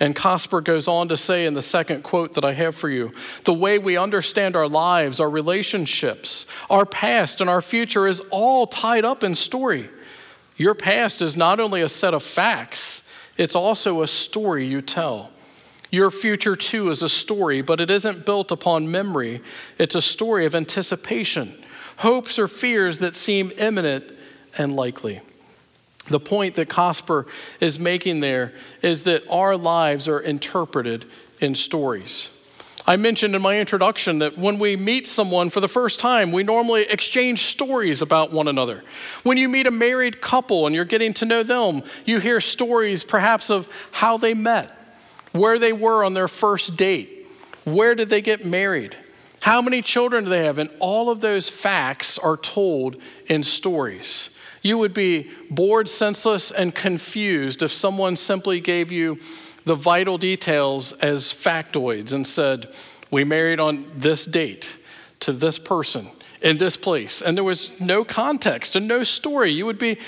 And 0.00 0.16
Cosper 0.16 0.64
goes 0.64 0.88
on 0.88 1.08
to 1.08 1.16
say 1.16 1.44
in 1.44 1.52
the 1.52 1.60
second 1.60 2.02
quote 2.02 2.32
that 2.34 2.44
I 2.44 2.54
have 2.54 2.74
for 2.74 2.88
you 2.88 3.12
the 3.44 3.52
way 3.52 3.78
we 3.78 3.98
understand 3.98 4.56
our 4.56 4.68
lives, 4.68 5.20
our 5.20 5.28
relationships, 5.28 6.46
our 6.70 6.86
past, 6.86 7.42
and 7.42 7.50
our 7.50 7.60
future 7.60 8.06
is 8.06 8.20
all 8.30 8.66
tied 8.66 9.04
up 9.04 9.22
in 9.22 9.34
story. 9.34 9.90
Your 10.56 10.74
past 10.74 11.20
is 11.20 11.36
not 11.36 11.60
only 11.60 11.82
a 11.82 11.88
set 11.88 12.14
of 12.14 12.22
facts, 12.22 13.08
it's 13.36 13.54
also 13.54 14.00
a 14.00 14.06
story 14.06 14.66
you 14.66 14.80
tell. 14.80 15.30
Your 15.90 16.10
future, 16.10 16.56
too, 16.56 16.88
is 16.90 17.02
a 17.02 17.08
story, 17.08 17.62
but 17.62 17.80
it 17.80 17.90
isn't 17.90 18.24
built 18.24 18.50
upon 18.52 18.90
memory. 18.90 19.42
It's 19.78 19.94
a 19.94 20.02
story 20.02 20.46
of 20.46 20.54
anticipation, 20.54 21.52
hopes 21.98 22.38
or 22.38 22.48
fears 22.48 23.00
that 23.00 23.16
seem 23.16 23.50
imminent 23.58 24.04
and 24.56 24.74
likely. 24.76 25.20
The 26.10 26.18
point 26.18 26.56
that 26.56 26.68
Cosper 26.68 27.26
is 27.60 27.78
making 27.78 28.18
there 28.18 28.52
is 28.82 29.04
that 29.04 29.22
our 29.30 29.56
lives 29.56 30.08
are 30.08 30.18
interpreted 30.18 31.04
in 31.40 31.54
stories. 31.54 32.36
I 32.84 32.96
mentioned 32.96 33.36
in 33.36 33.42
my 33.42 33.60
introduction 33.60 34.18
that 34.18 34.36
when 34.36 34.58
we 34.58 34.74
meet 34.74 35.06
someone 35.06 35.50
for 35.50 35.60
the 35.60 35.68
first 35.68 36.00
time, 36.00 36.32
we 36.32 36.42
normally 36.42 36.82
exchange 36.82 37.42
stories 37.42 38.02
about 38.02 38.32
one 38.32 38.48
another. 38.48 38.82
When 39.22 39.38
you 39.38 39.48
meet 39.48 39.68
a 39.68 39.70
married 39.70 40.20
couple 40.20 40.66
and 40.66 40.74
you're 40.74 40.84
getting 40.84 41.14
to 41.14 41.24
know 41.24 41.44
them, 41.44 41.82
you 42.04 42.18
hear 42.18 42.40
stories 42.40 43.04
perhaps 43.04 43.48
of 43.48 43.68
how 43.92 44.16
they 44.16 44.34
met, 44.34 44.68
where 45.30 45.60
they 45.60 45.72
were 45.72 46.02
on 46.02 46.14
their 46.14 46.26
first 46.26 46.76
date, 46.76 47.28
where 47.64 47.94
did 47.94 48.08
they 48.08 48.22
get 48.22 48.44
married, 48.44 48.96
how 49.42 49.62
many 49.62 49.80
children 49.80 50.24
do 50.24 50.30
they 50.30 50.44
have, 50.44 50.58
and 50.58 50.70
all 50.80 51.08
of 51.08 51.20
those 51.20 51.48
facts 51.48 52.18
are 52.18 52.36
told 52.36 52.96
in 53.28 53.44
stories. 53.44 54.30
You 54.62 54.78
would 54.78 54.92
be 54.92 55.30
bored, 55.50 55.88
senseless, 55.88 56.50
and 56.50 56.74
confused 56.74 57.62
if 57.62 57.72
someone 57.72 58.16
simply 58.16 58.60
gave 58.60 58.92
you 58.92 59.18
the 59.64 59.74
vital 59.74 60.18
details 60.18 60.92
as 60.92 61.32
factoids 61.32 62.12
and 62.12 62.26
said, 62.26 62.72
We 63.10 63.24
married 63.24 63.60
on 63.60 63.90
this 63.94 64.24
date 64.24 64.76
to 65.20 65.32
this 65.32 65.58
person 65.58 66.08
in 66.42 66.58
this 66.58 66.76
place. 66.76 67.20
And 67.22 67.36
there 67.36 67.44
was 67.44 67.80
no 67.80 68.04
context 68.04 68.76
and 68.76 68.88
no 68.88 69.02
story. 69.02 69.50
You 69.50 69.66
would 69.66 69.78
be 69.78 69.98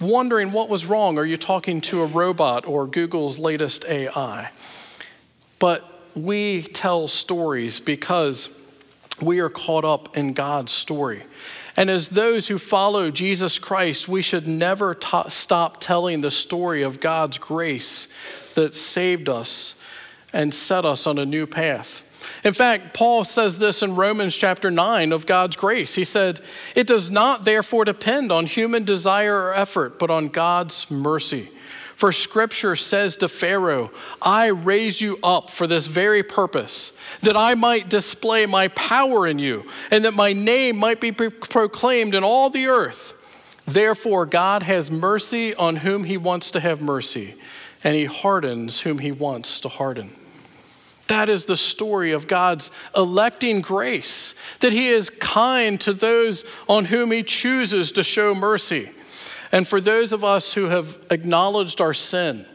wondering 0.00 0.52
what 0.52 0.68
was 0.68 0.86
wrong. 0.86 1.18
Are 1.18 1.24
you 1.24 1.36
talking 1.36 1.80
to 1.82 2.02
a 2.02 2.06
robot 2.06 2.66
or 2.66 2.86
Google's 2.86 3.38
latest 3.38 3.84
AI? 3.86 4.50
But 5.58 5.84
we 6.14 6.62
tell 6.62 7.08
stories 7.08 7.80
because 7.80 8.48
we 9.20 9.40
are 9.40 9.48
caught 9.48 9.84
up 9.84 10.16
in 10.16 10.32
God's 10.32 10.72
story. 10.72 11.22
And 11.76 11.90
as 11.90 12.08
those 12.08 12.48
who 12.48 12.58
follow 12.58 13.10
Jesus 13.10 13.58
Christ, 13.58 14.08
we 14.08 14.22
should 14.22 14.46
never 14.46 14.96
stop 15.28 15.80
telling 15.80 16.20
the 16.22 16.30
story 16.30 16.82
of 16.82 17.00
God's 17.00 17.38
grace 17.38 18.08
that 18.54 18.74
saved 18.74 19.28
us 19.28 19.78
and 20.32 20.54
set 20.54 20.84
us 20.84 21.06
on 21.06 21.18
a 21.18 21.26
new 21.26 21.46
path. 21.46 22.02
In 22.44 22.54
fact, 22.54 22.94
Paul 22.94 23.24
says 23.24 23.58
this 23.58 23.82
in 23.82 23.94
Romans 23.94 24.34
chapter 24.34 24.70
9 24.70 25.12
of 25.12 25.26
God's 25.26 25.56
grace. 25.56 25.94
He 25.94 26.04
said, 26.04 26.40
It 26.74 26.86
does 26.86 27.10
not 27.10 27.44
therefore 27.44 27.84
depend 27.84 28.32
on 28.32 28.46
human 28.46 28.84
desire 28.84 29.42
or 29.42 29.54
effort, 29.54 29.98
but 29.98 30.10
on 30.10 30.28
God's 30.28 30.90
mercy. 30.90 31.50
For 31.96 32.12
scripture 32.12 32.76
says 32.76 33.16
to 33.16 33.28
Pharaoh, 33.28 33.90
I 34.20 34.48
raise 34.48 35.00
you 35.00 35.18
up 35.22 35.50
for 35.50 35.66
this 35.66 35.86
very 35.86 36.22
purpose, 36.22 36.92
that 37.22 37.36
I 37.36 37.54
might 37.54 37.88
display 37.88 38.46
my 38.46 38.68
power 38.68 39.26
in 39.26 39.38
you, 39.38 39.64
and 39.90 40.04
that 40.04 40.14
my 40.14 40.32
name 40.32 40.78
might 40.78 41.00
be 41.00 41.10
proclaimed 41.10 42.14
in 42.14 42.22
all 42.22 42.50
the 42.50 42.66
earth. 42.66 43.14
Therefore, 43.66 44.26
God 44.26 44.62
has 44.62 44.90
mercy 44.90 45.54
on 45.54 45.76
whom 45.76 46.04
he 46.04 46.16
wants 46.16 46.50
to 46.52 46.60
have 46.60 46.80
mercy 46.80 47.34
and 47.82 47.94
he 47.94 48.04
hardens 48.04 48.80
whom 48.80 48.98
he 48.98 49.12
wants 49.12 49.60
to 49.60 49.68
harden. 49.68 50.10
That 51.06 51.28
is 51.28 51.44
the 51.44 51.56
story 51.56 52.10
of 52.10 52.26
God's 52.26 52.72
electing 52.96 53.60
grace, 53.60 54.34
that 54.58 54.72
he 54.72 54.88
is 54.88 55.08
kind 55.08 55.80
to 55.82 55.92
those 55.92 56.44
on 56.68 56.86
whom 56.86 57.12
he 57.12 57.22
chooses 57.22 57.92
to 57.92 58.02
show 58.02 58.34
mercy. 58.34 58.90
And 59.52 59.66
for 59.66 59.80
those 59.80 60.12
of 60.12 60.24
us 60.24 60.54
who 60.54 60.66
have 60.66 60.98
acknowledged 61.10 61.80
our 61.80 61.94
sin 61.94 62.46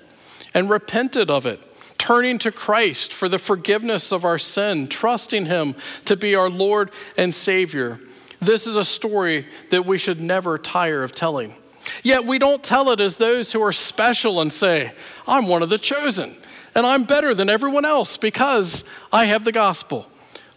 and 0.53 0.69
repented 0.69 1.29
of 1.29 1.45
it, 1.45 1.61
turning 1.97 2.39
to 2.39 2.51
Christ 2.51 3.13
for 3.13 3.29
the 3.29 3.37
forgiveness 3.37 4.11
of 4.11 4.25
our 4.25 4.39
sin, 4.39 4.87
trusting 4.87 5.45
him 5.45 5.75
to 6.05 6.17
be 6.17 6.35
our 6.35 6.49
Lord 6.49 6.91
and 7.17 7.33
Savior, 7.33 7.99
this 8.39 8.65
is 8.65 8.75
a 8.75 8.83
story 8.83 9.45
that 9.69 9.85
we 9.85 9.97
should 9.97 10.19
never 10.19 10.57
tire 10.57 11.03
of 11.03 11.13
telling. 11.13 11.55
Yet 12.03 12.25
we 12.25 12.39
don't 12.39 12.63
tell 12.63 12.89
it 12.89 12.99
as 12.99 13.17
those 13.17 13.53
who 13.53 13.61
are 13.61 13.71
special 13.71 14.41
and 14.41 14.51
say, 14.51 14.91
I'm 15.27 15.47
one 15.47 15.61
of 15.61 15.69
the 15.69 15.77
chosen, 15.77 16.35
and 16.73 16.85
I'm 16.85 17.03
better 17.03 17.35
than 17.35 17.49
everyone 17.49 17.85
else 17.85 18.17
because 18.17 18.83
I 19.13 19.25
have 19.25 19.43
the 19.43 19.51
gospel. 19.51 20.07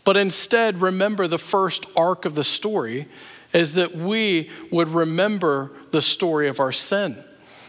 But 0.04 0.16
instead, 0.16 0.80
remember 0.80 1.26
the 1.28 1.38
first 1.38 1.86
arc 1.96 2.24
of 2.24 2.34
the 2.34 2.44
story 2.44 3.06
is 3.54 3.74
that 3.74 3.96
we 3.96 4.50
would 4.70 4.88
remember 4.88 5.70
the 5.92 6.02
story 6.02 6.48
of 6.48 6.60
our 6.60 6.72
sin 6.72 7.16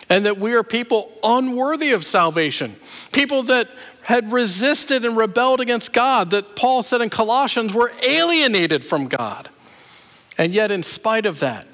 and 0.09 0.25
that 0.25 0.37
we 0.37 0.53
are 0.53 0.63
people 0.63 1.11
unworthy 1.23 1.91
of 1.91 2.03
salvation, 2.03 2.75
people 3.11 3.43
that 3.43 3.69
had 4.03 4.31
resisted 4.31 5.03
and 5.03 5.17
rebelled 5.17 5.59
against 5.59 5.93
God, 5.93 6.29
that 6.31 6.55
Paul 6.55 6.83
said 6.83 7.01
in 7.01 7.09
Colossians 7.09 7.73
were 7.73 7.91
alienated 8.03 8.85
from 8.85 9.07
God. 9.07 9.49
And 10.37 10.53
yet, 10.53 10.69
in 10.69 10.83
spite 10.83 11.25
of 11.25 11.39
that, 11.39 11.65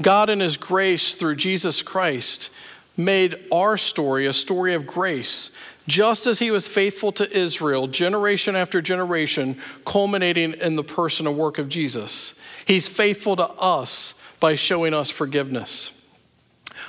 God, 0.00 0.30
in 0.30 0.40
His 0.40 0.56
grace 0.56 1.14
through 1.14 1.36
Jesus 1.36 1.82
Christ, 1.82 2.50
made 2.96 3.36
our 3.52 3.76
story 3.76 4.26
a 4.26 4.32
story 4.32 4.72
of 4.74 4.86
grace, 4.86 5.54
just 5.86 6.26
as 6.26 6.38
He 6.38 6.50
was 6.50 6.66
faithful 6.66 7.12
to 7.12 7.36
Israel, 7.36 7.86
generation 7.86 8.56
after 8.56 8.80
generation, 8.80 9.58
culminating 9.84 10.54
in 10.54 10.76
the 10.76 10.84
person 10.84 11.26
and 11.26 11.36
work 11.36 11.58
of 11.58 11.68
Jesus. 11.68 12.34
He's 12.66 12.88
faithful 12.88 13.36
to 13.36 13.48
us 13.48 14.14
by 14.40 14.54
showing 14.54 14.94
us 14.94 15.10
forgiveness. 15.10 15.90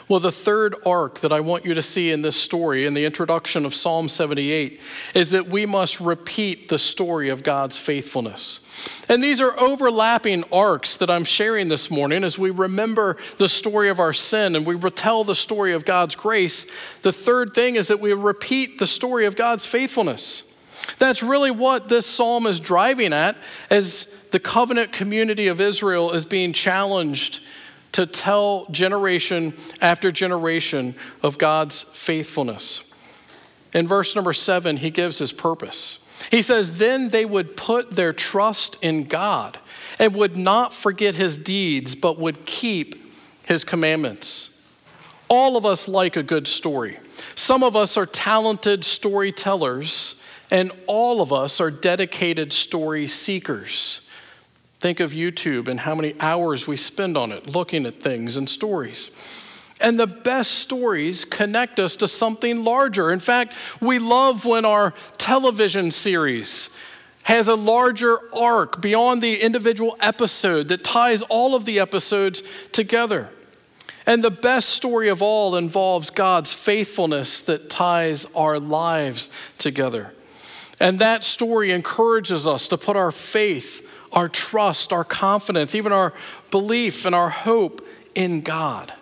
Well, 0.07 0.19
the 0.19 0.31
third 0.31 0.75
arc 0.85 1.19
that 1.19 1.31
I 1.31 1.39
want 1.39 1.65
you 1.65 1.73
to 1.73 1.81
see 1.81 2.11
in 2.11 2.21
this 2.21 2.35
story, 2.35 2.85
in 2.85 2.93
the 2.93 3.05
introduction 3.05 3.65
of 3.65 3.73
Psalm 3.73 4.07
78, 4.07 4.79
is 5.15 5.31
that 5.31 5.47
we 5.47 5.65
must 5.65 5.99
repeat 5.99 6.69
the 6.69 6.77
story 6.77 7.29
of 7.29 7.43
God's 7.43 7.79
faithfulness. 7.79 8.59
And 9.09 9.23
these 9.23 9.41
are 9.41 9.59
overlapping 9.59 10.43
arcs 10.51 10.97
that 10.97 11.09
I'm 11.09 11.23
sharing 11.23 11.69
this 11.69 11.89
morning 11.89 12.23
as 12.23 12.37
we 12.37 12.51
remember 12.51 13.17
the 13.37 13.49
story 13.49 13.89
of 13.89 13.99
our 13.99 14.13
sin 14.13 14.55
and 14.55 14.65
we 14.65 14.75
retell 14.75 15.23
the 15.23 15.35
story 15.35 15.73
of 15.73 15.85
God's 15.85 16.15
grace. 16.15 16.67
The 17.01 17.13
third 17.13 17.53
thing 17.53 17.75
is 17.75 17.87
that 17.87 17.99
we 17.99 18.13
repeat 18.13 18.77
the 18.77 18.87
story 18.87 19.25
of 19.25 19.35
God's 19.35 19.65
faithfulness. 19.65 20.51
That's 20.99 21.23
really 21.23 21.51
what 21.51 21.89
this 21.89 22.05
psalm 22.05 22.45
is 22.45 22.59
driving 22.59 23.11
at 23.11 23.37
as 23.71 24.13
the 24.35 24.39
covenant 24.41 24.91
community 24.91 25.47
of 25.47 25.61
Israel 25.61 26.11
is 26.11 26.25
being 26.25 26.51
challenged 26.51 27.39
to 27.93 28.05
tell 28.05 28.67
generation 28.69 29.53
after 29.79 30.11
generation 30.11 30.93
of 31.23 31.37
God's 31.37 31.83
faithfulness. 31.83 32.83
In 33.73 33.87
verse 33.87 34.13
number 34.13 34.33
seven, 34.33 34.75
he 34.75 34.91
gives 34.91 35.19
his 35.19 35.31
purpose. 35.31 36.05
He 36.31 36.41
says, 36.41 36.79
Then 36.79 37.07
they 37.07 37.23
would 37.23 37.55
put 37.55 37.91
their 37.91 38.11
trust 38.11 38.77
in 38.83 39.05
God 39.05 39.57
and 39.99 40.13
would 40.13 40.35
not 40.35 40.73
forget 40.73 41.15
his 41.15 41.37
deeds, 41.37 41.95
but 41.95 42.19
would 42.19 42.45
keep 42.45 43.15
his 43.47 43.63
commandments. 43.63 44.49
All 45.29 45.55
of 45.55 45.65
us 45.65 45.87
like 45.87 46.17
a 46.17 46.23
good 46.23 46.49
story. 46.49 46.99
Some 47.35 47.63
of 47.63 47.77
us 47.77 47.95
are 47.95 48.05
talented 48.05 48.83
storytellers, 48.83 50.21
and 50.51 50.73
all 50.87 51.21
of 51.21 51.31
us 51.31 51.61
are 51.61 51.71
dedicated 51.71 52.51
story 52.51 53.07
seekers. 53.07 54.01
Think 54.85 54.99
of 54.99 55.13
YouTube 55.13 55.67
and 55.67 55.79
how 55.79 55.95
many 55.95 56.13
hours 56.19 56.67
we 56.67 56.77
spend 56.77 57.17
on 57.17 57.31
it, 57.31 57.49
looking 57.49 57.87
at 57.87 57.95
things 57.95 58.37
and 58.37 58.47
stories. 58.47 59.09
And 59.81 59.99
the 59.99 60.05
best 60.05 60.59
stories 60.59 61.25
connect 61.25 61.79
us 61.79 61.95
to 61.95 62.07
something 62.07 62.63
larger. 62.63 63.11
In 63.11 63.19
fact, 63.19 63.53
we 63.81 63.97
love 63.97 64.45
when 64.45 64.63
our 64.63 64.93
television 65.17 65.89
series 65.89 66.69
has 67.23 67.47
a 67.47 67.55
larger 67.55 68.19
arc 68.31 68.79
beyond 68.79 69.23
the 69.23 69.41
individual 69.43 69.97
episode 70.01 70.67
that 70.67 70.83
ties 70.83 71.23
all 71.23 71.55
of 71.55 71.65
the 71.65 71.79
episodes 71.79 72.43
together. 72.71 73.31
And 74.05 74.23
the 74.23 74.29
best 74.29 74.69
story 74.69 75.09
of 75.09 75.23
all 75.23 75.55
involves 75.55 76.11
God's 76.11 76.53
faithfulness 76.53 77.41
that 77.41 77.71
ties 77.71 78.25
our 78.35 78.59
lives 78.59 79.29
together. 79.57 80.13
And 80.79 80.99
that 80.99 81.23
story 81.23 81.71
encourages 81.71 82.45
us 82.45 82.67
to 82.67 82.77
put 82.77 82.95
our 82.95 83.09
faith 83.11 83.81
our 84.15 84.29
trust, 84.29 84.93
our 84.93 85.03
confidence, 85.03 85.75
even 85.75 85.91
our 85.91 86.13
belief 86.49 87.05
and 87.05 87.13
our 87.13 87.29
hope 87.29 87.81
in 88.15 88.41
God. 88.41 88.93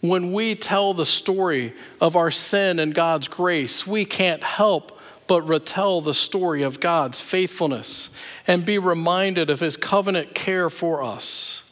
When 0.00 0.32
we 0.32 0.54
tell 0.54 0.92
the 0.92 1.06
story 1.06 1.72
of 2.00 2.16
our 2.16 2.30
sin 2.30 2.78
and 2.78 2.94
God's 2.94 3.28
grace, 3.28 3.86
we 3.86 4.04
can't 4.04 4.42
help 4.42 5.00
but 5.28 5.42
retell 5.42 6.00
the 6.00 6.14
story 6.14 6.62
of 6.62 6.80
God's 6.80 7.20
faithfulness 7.20 8.10
and 8.46 8.64
be 8.64 8.78
reminded 8.78 9.50
of 9.50 9.60
his 9.60 9.76
covenant 9.76 10.34
care 10.34 10.70
for 10.70 11.02
us. 11.02 11.62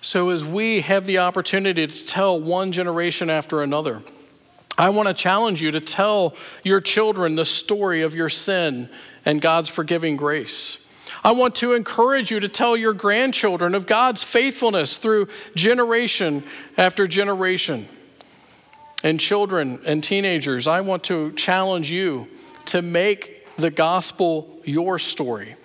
So, 0.00 0.28
as 0.28 0.44
we 0.44 0.82
have 0.82 1.06
the 1.06 1.18
opportunity 1.18 1.86
to 1.86 2.06
tell 2.06 2.38
one 2.38 2.72
generation 2.72 3.30
after 3.30 3.62
another, 3.62 4.02
I 4.76 4.90
want 4.90 5.08
to 5.08 5.14
challenge 5.14 5.62
you 5.62 5.70
to 5.72 5.80
tell 5.80 6.36
your 6.62 6.80
children 6.80 7.36
the 7.36 7.44
story 7.44 8.02
of 8.02 8.14
your 8.14 8.28
sin 8.28 8.90
and 9.24 9.40
God's 9.40 9.70
forgiving 9.70 10.16
grace. 10.16 10.83
I 11.24 11.32
want 11.32 11.54
to 11.56 11.72
encourage 11.72 12.30
you 12.30 12.38
to 12.40 12.48
tell 12.48 12.76
your 12.76 12.92
grandchildren 12.92 13.74
of 13.74 13.86
God's 13.86 14.22
faithfulness 14.22 14.98
through 14.98 15.28
generation 15.54 16.44
after 16.76 17.06
generation. 17.06 17.88
And 19.02 19.18
children 19.18 19.80
and 19.86 20.04
teenagers, 20.04 20.66
I 20.66 20.82
want 20.82 21.04
to 21.04 21.32
challenge 21.32 21.90
you 21.90 22.28
to 22.66 22.82
make 22.82 23.46
the 23.56 23.70
gospel 23.70 24.60
your 24.64 24.98
story. 24.98 25.56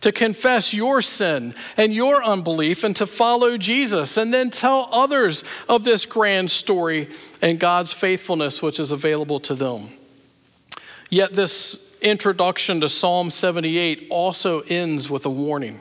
to 0.00 0.12
confess 0.12 0.72
your 0.72 1.02
sin 1.02 1.54
and 1.76 1.92
your 1.92 2.22
unbelief 2.22 2.84
and 2.84 2.94
to 2.96 3.06
follow 3.06 3.56
Jesus 3.58 4.16
and 4.16 4.32
then 4.32 4.50
tell 4.50 4.88
others 4.92 5.44
of 5.68 5.84
this 5.84 6.06
grand 6.06 6.50
story 6.50 7.08
and 7.42 7.58
God's 7.58 7.92
faithfulness 7.92 8.62
which 8.62 8.78
is 8.78 8.92
available 8.92 9.40
to 9.40 9.54
them. 9.54 9.88
Yet 11.10 11.32
this 11.32 11.87
introduction 12.00 12.80
to 12.80 12.88
Psalm 12.88 13.30
78 13.30 14.06
also 14.10 14.60
ends 14.60 15.10
with 15.10 15.26
a 15.26 15.30
warning. 15.30 15.80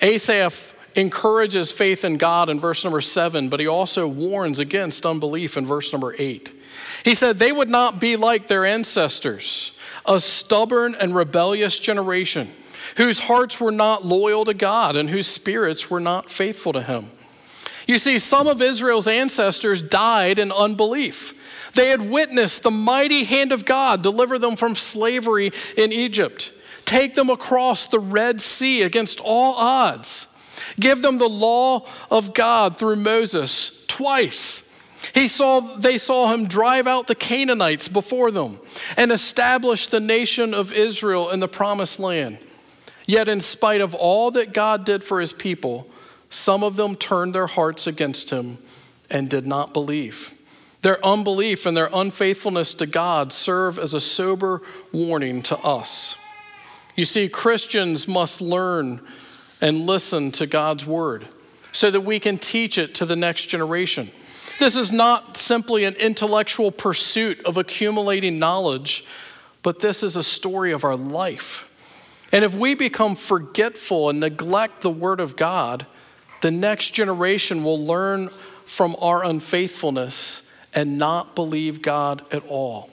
Asaph 0.00 0.74
encourages 0.96 1.72
faith 1.72 2.04
in 2.04 2.16
God 2.16 2.48
in 2.48 2.58
verse 2.58 2.84
number 2.84 3.00
7, 3.00 3.48
but 3.48 3.60
he 3.60 3.66
also 3.66 4.08
warns 4.08 4.58
against 4.58 5.06
unbelief 5.06 5.56
in 5.56 5.66
verse 5.66 5.92
number 5.92 6.14
8. 6.18 6.50
He 7.04 7.14
said 7.14 7.38
they 7.38 7.52
would 7.52 7.68
not 7.68 8.00
be 8.00 8.16
like 8.16 8.46
their 8.46 8.64
ancestors, 8.64 9.72
a 10.06 10.20
stubborn 10.20 10.94
and 10.94 11.14
rebellious 11.14 11.78
generation 11.78 12.52
whose 12.96 13.20
hearts 13.20 13.60
were 13.60 13.72
not 13.72 14.04
loyal 14.04 14.44
to 14.44 14.54
God 14.54 14.96
and 14.96 15.10
whose 15.10 15.26
spirits 15.26 15.90
were 15.90 16.00
not 16.00 16.30
faithful 16.30 16.72
to 16.72 16.82
Him. 16.82 17.06
You 17.86 17.98
see, 17.98 18.18
some 18.18 18.46
of 18.46 18.62
Israel's 18.62 19.08
ancestors 19.08 19.82
died 19.82 20.38
in 20.38 20.52
unbelief. 20.52 21.34
They 21.74 21.88
had 21.88 22.10
witnessed 22.10 22.62
the 22.62 22.70
mighty 22.70 23.24
hand 23.24 23.52
of 23.52 23.64
God 23.64 24.02
deliver 24.02 24.38
them 24.38 24.56
from 24.56 24.74
slavery 24.74 25.52
in 25.76 25.92
Egypt, 25.92 26.52
take 26.84 27.14
them 27.14 27.30
across 27.30 27.86
the 27.86 28.00
Red 28.00 28.40
Sea 28.40 28.82
against 28.82 29.20
all 29.20 29.54
odds, 29.54 30.26
give 30.78 31.02
them 31.02 31.18
the 31.18 31.28
law 31.28 31.86
of 32.10 32.34
God 32.34 32.78
through 32.78 32.96
Moses 32.96 33.84
twice. 33.86 34.66
He 35.14 35.28
saw, 35.28 35.60
they 35.60 35.98
saw 35.98 36.32
him 36.32 36.46
drive 36.46 36.86
out 36.86 37.06
the 37.06 37.14
Canaanites 37.14 37.88
before 37.88 38.30
them 38.30 38.60
and 38.96 39.10
establish 39.10 39.88
the 39.88 40.00
nation 40.00 40.52
of 40.52 40.72
Israel 40.72 41.30
in 41.30 41.40
the 41.40 41.48
promised 41.48 41.98
land. 41.98 42.38
Yet, 43.06 43.28
in 43.28 43.40
spite 43.40 43.80
of 43.80 43.94
all 43.94 44.30
that 44.32 44.52
God 44.52 44.84
did 44.84 45.02
for 45.02 45.20
his 45.20 45.32
people, 45.32 45.88
some 46.28 46.62
of 46.62 46.76
them 46.76 46.94
turned 46.94 47.34
their 47.34 47.48
hearts 47.48 47.86
against 47.86 48.30
him 48.30 48.58
and 49.10 49.28
did 49.28 49.46
not 49.46 49.72
believe. 49.72 50.32
Their 50.82 51.04
unbelief 51.04 51.66
and 51.66 51.76
their 51.76 51.90
unfaithfulness 51.92 52.74
to 52.74 52.86
God 52.86 53.32
serve 53.32 53.78
as 53.78 53.92
a 53.92 54.00
sober 54.00 54.62
warning 54.92 55.42
to 55.42 55.58
us. 55.58 56.16
You 56.96 57.04
see, 57.04 57.28
Christians 57.28 58.08
must 58.08 58.40
learn 58.40 59.00
and 59.60 59.86
listen 59.86 60.32
to 60.32 60.46
God's 60.46 60.86
word 60.86 61.26
so 61.72 61.90
that 61.90 62.00
we 62.00 62.18
can 62.18 62.38
teach 62.38 62.78
it 62.78 62.94
to 62.96 63.06
the 63.06 63.16
next 63.16 63.46
generation. 63.46 64.10
This 64.58 64.74
is 64.74 64.90
not 64.90 65.36
simply 65.36 65.84
an 65.84 65.94
intellectual 65.94 66.70
pursuit 66.70 67.40
of 67.44 67.56
accumulating 67.56 68.38
knowledge, 68.38 69.04
but 69.62 69.80
this 69.80 70.02
is 70.02 70.16
a 70.16 70.22
story 70.22 70.72
of 70.72 70.84
our 70.84 70.96
life. 70.96 71.66
And 72.32 72.44
if 72.44 72.54
we 72.54 72.74
become 72.74 73.16
forgetful 73.16 74.10
and 74.10 74.20
neglect 74.20 74.80
the 74.80 74.90
Word 74.90 75.20
of 75.20 75.36
God, 75.36 75.86
the 76.42 76.50
next 76.50 76.90
generation 76.90 77.64
will 77.64 77.84
learn 77.84 78.28
from 78.64 78.96
our 79.00 79.24
unfaithfulness 79.24 80.49
and 80.74 80.98
not 80.98 81.34
believe 81.34 81.82
God 81.82 82.22
at 82.32 82.44
all. 82.46 82.90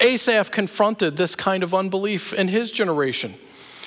Asaph 0.00 0.50
confronted 0.50 1.16
this 1.16 1.34
kind 1.34 1.62
of 1.62 1.74
unbelief 1.74 2.32
in 2.32 2.48
his 2.48 2.70
generation. 2.70 3.34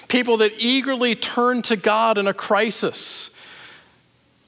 People 0.08 0.38
that 0.38 0.54
eagerly 0.60 1.16
turned 1.16 1.66
to 1.66 1.76
God 1.76 2.18
in 2.18 2.28
a 2.28 2.34
crisis, 2.34 3.36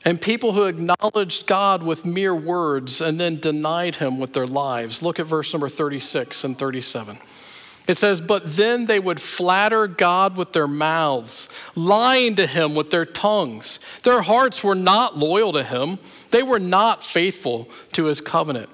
and 0.04 0.22
people 0.22 0.52
who 0.52 0.64
acknowledged 0.64 1.48
God 1.48 1.82
with 1.82 2.06
mere 2.06 2.36
words 2.36 3.02
and 3.02 3.20
then 3.20 3.40
denied 3.40 3.96
him 3.96 4.20
with 4.20 4.34
their 4.34 4.46
lives. 4.46 5.02
Look 5.02 5.20
at 5.20 5.26
verse 5.26 5.52
number 5.52 5.68
36 5.68 6.44
and 6.44 6.56
37. 6.56 7.18
It 7.88 7.98
says, 7.98 8.20
But 8.22 8.56
then 8.56 8.86
they 8.86 9.00
would 9.00 9.22
flatter 9.22 9.88
God 9.88 10.38
with 10.38 10.54
their 10.54 10.68
mouths, 10.68 11.50
lying 11.76 12.36
to 12.36 12.48
him 12.48 12.76
with 12.76 12.90
their 12.90 13.06
tongues. 13.06 13.80
Their 14.04 14.22
hearts 14.22 14.64
were 14.64 14.76
not 14.76 15.18
loyal 15.18 15.54
to 15.54 15.64
him, 15.64 16.00
they 16.32 16.44
were 16.44 16.60
not 16.60 17.04
faithful 17.04 17.70
to 17.94 18.06
his 18.06 18.22
covenant. 18.22 18.70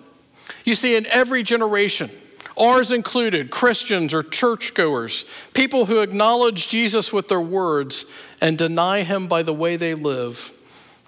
You 0.64 0.76
see, 0.76 0.96
in 0.96 1.06
every 1.08 1.44
generation, 1.44 2.10
ours 2.58 2.92
included, 2.92 3.52
Christians 3.52 4.14
or 4.14 4.24
churchgoers, 4.24 5.26
people 5.54 5.86
who 5.86 6.00
acknowledge 6.00 6.70
Jesus 6.70 7.12
with 7.12 7.28
their 7.28 7.42
words 7.42 8.06
and 8.42 8.58
deny 8.58 9.04
him 9.04 9.28
by 9.28 9.44
the 9.44 9.54
way 9.54 9.76
they 9.76 9.94
live, 9.94 10.52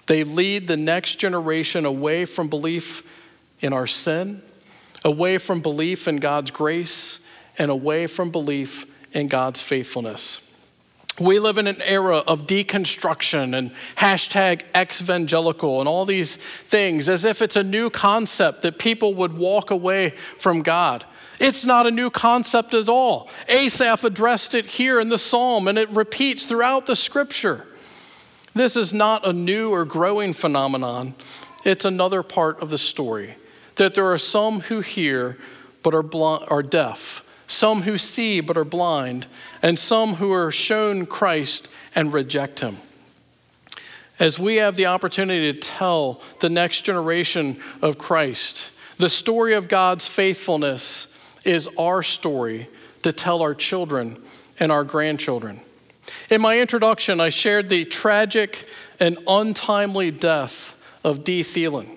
they 0.06 0.24
lead 0.24 0.68
the 0.68 0.76
next 0.76 1.16
generation 1.16 1.84
away 1.84 2.24
from 2.24 2.48
belief 2.48 3.08
in 3.60 3.72
our 3.72 3.86
sin, 3.86 4.42
away 5.04 5.38
from 5.38 5.60
belief 5.60 6.06
in 6.06 6.16
God's 6.16 6.50
grace 6.50 7.23
and 7.58 7.70
away 7.70 8.06
from 8.06 8.30
belief 8.30 8.86
in 9.14 9.26
God's 9.26 9.60
faithfulness. 9.60 10.40
We 11.20 11.38
live 11.38 11.58
in 11.58 11.68
an 11.68 11.80
era 11.82 12.18
of 12.18 12.48
deconstruction 12.48 13.56
and 13.56 13.70
hashtag 13.96 14.64
evangelical 14.74 15.78
and 15.78 15.88
all 15.88 16.04
these 16.04 16.36
things 16.36 17.08
as 17.08 17.24
if 17.24 17.40
it's 17.40 17.54
a 17.54 17.62
new 17.62 17.88
concept 17.88 18.62
that 18.62 18.80
people 18.80 19.14
would 19.14 19.38
walk 19.38 19.70
away 19.70 20.10
from 20.10 20.62
God. 20.62 21.04
It's 21.38 21.64
not 21.64 21.86
a 21.86 21.92
new 21.92 22.10
concept 22.10 22.74
at 22.74 22.88
all. 22.88 23.28
Asaph 23.48 24.02
addressed 24.02 24.54
it 24.54 24.66
here 24.66 24.98
in 24.98 25.08
the 25.08 25.18
psalm 25.18 25.68
and 25.68 25.78
it 25.78 25.88
repeats 25.90 26.46
throughout 26.46 26.86
the 26.86 26.96
scripture. 26.96 27.64
This 28.54 28.76
is 28.76 28.92
not 28.92 29.26
a 29.26 29.32
new 29.32 29.70
or 29.70 29.84
growing 29.84 30.32
phenomenon, 30.32 31.14
it's 31.64 31.84
another 31.84 32.22
part 32.22 32.60
of 32.60 32.70
the 32.70 32.78
story 32.78 33.36
that 33.76 33.94
there 33.94 34.10
are 34.12 34.18
some 34.18 34.60
who 34.60 34.80
hear 34.80 35.38
but 35.82 35.94
are, 35.94 36.04
are 36.48 36.62
deaf 36.62 37.23
some 37.46 37.82
who 37.82 37.98
see 37.98 38.40
but 38.40 38.56
are 38.56 38.64
blind, 38.64 39.26
and 39.62 39.78
some 39.78 40.14
who 40.14 40.32
are 40.32 40.50
shown 40.50 41.06
Christ 41.06 41.68
and 41.94 42.12
reject 42.12 42.60
him. 42.60 42.76
As 44.20 44.38
we 44.38 44.56
have 44.56 44.76
the 44.76 44.86
opportunity 44.86 45.52
to 45.52 45.58
tell 45.58 46.20
the 46.40 46.48
next 46.48 46.82
generation 46.82 47.60
of 47.82 47.98
Christ, 47.98 48.70
the 48.96 49.08
story 49.08 49.54
of 49.54 49.68
God's 49.68 50.06
faithfulness 50.06 51.18
is 51.44 51.68
our 51.78 52.02
story 52.02 52.68
to 53.02 53.12
tell 53.12 53.42
our 53.42 53.54
children 53.54 54.22
and 54.60 54.70
our 54.70 54.84
grandchildren. 54.84 55.60
In 56.30 56.40
my 56.40 56.58
introduction, 56.58 57.20
I 57.20 57.30
shared 57.30 57.68
the 57.68 57.84
tragic 57.84 58.66
and 59.00 59.18
untimely 59.26 60.10
death 60.10 60.80
of 61.02 61.24
Dee 61.24 61.42
Thielen. 61.42 61.96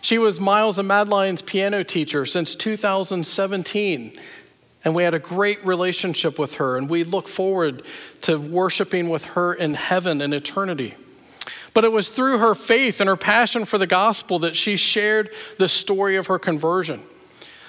She 0.00 0.16
was 0.18 0.40
Miles 0.40 0.78
and 0.78 0.88
Madeline's 0.88 1.42
piano 1.42 1.82
teacher 1.82 2.24
since 2.24 2.54
2017 2.54 4.18
and 4.88 4.94
we 4.94 5.02
had 5.02 5.12
a 5.12 5.18
great 5.18 5.62
relationship 5.66 6.38
with 6.38 6.54
her, 6.54 6.78
and 6.78 6.88
we 6.88 7.04
look 7.04 7.28
forward 7.28 7.82
to 8.22 8.38
worshiping 8.38 9.10
with 9.10 9.26
her 9.26 9.52
in 9.52 9.74
heaven 9.74 10.22
in 10.22 10.32
eternity. 10.32 10.94
But 11.74 11.84
it 11.84 11.92
was 11.92 12.08
through 12.08 12.38
her 12.38 12.54
faith 12.54 12.98
and 12.98 13.06
her 13.06 13.14
passion 13.14 13.66
for 13.66 13.76
the 13.76 13.86
gospel 13.86 14.38
that 14.38 14.56
she 14.56 14.78
shared 14.78 15.28
the 15.58 15.68
story 15.68 16.16
of 16.16 16.28
her 16.28 16.38
conversion. 16.38 17.02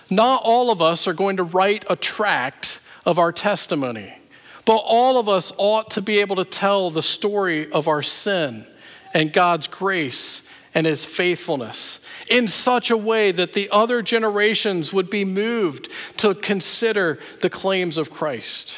Not 0.09 0.43
all 0.45 0.72
of 0.72 0.82
us 0.82 1.09
are 1.09 1.13
going 1.13 1.36
to 1.36 1.43
write 1.43 1.84
a 1.89 1.97
tract 1.97 2.80
of 3.05 3.20
our 3.20 3.34
testimony, 3.34 4.17
but 4.63 4.78
all 4.78 5.20
of 5.20 5.28
us 5.28 5.51
ought 5.57 5.91
to 5.91 6.01
be 6.01 6.20
able 6.20 6.38
to 6.38 6.45
tell 6.45 6.89
the 6.89 7.01
story 7.01 7.70
of 7.74 7.89
our 7.89 8.01
sin 8.01 8.65
and 9.13 9.34
God's 9.34 9.67
grace 9.67 10.47
and 10.74 10.88
his 10.88 11.03
faithfulness 11.03 11.99
in 12.30 12.47
such 12.47 12.91
a 12.91 12.97
way 12.97 13.32
that 13.32 13.53
the 13.53 13.69
other 13.71 14.01
generations 14.01 14.93
would 14.93 15.09
be 15.09 15.25
moved 15.25 15.89
to 16.17 16.36
consider 16.36 17.19
the 17.41 17.49
claims 17.49 17.97
of 17.97 18.11
Christ. 18.11 18.77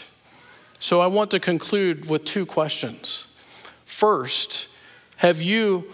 So 0.79 1.01
I 1.01 1.07
want 1.07 1.31
to 1.31 1.39
conclude 1.39 2.09
with 2.09 2.25
two 2.25 2.45
questions. 2.45 3.27
First, 3.85 4.67
have 5.17 5.41
you 5.41 5.87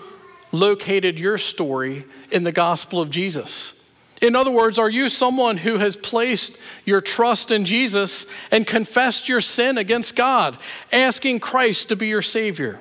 located 0.51 1.19
your 1.19 1.37
story 1.37 2.05
in 2.31 2.43
the 2.43 2.51
gospel 2.51 3.01
of 3.01 3.09
Jesus? 3.09 3.73
In 4.21 4.35
other 4.35 4.51
words, 4.51 4.79
are 4.79 4.89
you 4.89 5.09
someone 5.09 5.57
who 5.57 5.77
has 5.77 5.95
placed 5.95 6.57
your 6.85 7.01
trust 7.01 7.51
in 7.51 7.65
Jesus 7.65 8.25
and 8.51 8.65
confessed 8.65 9.29
your 9.29 9.41
sin 9.41 9.77
against 9.77 10.15
God, 10.15 10.57
asking 10.91 11.39
Christ 11.39 11.89
to 11.89 11.95
be 11.95 12.07
your 12.07 12.21
Savior? 12.21 12.79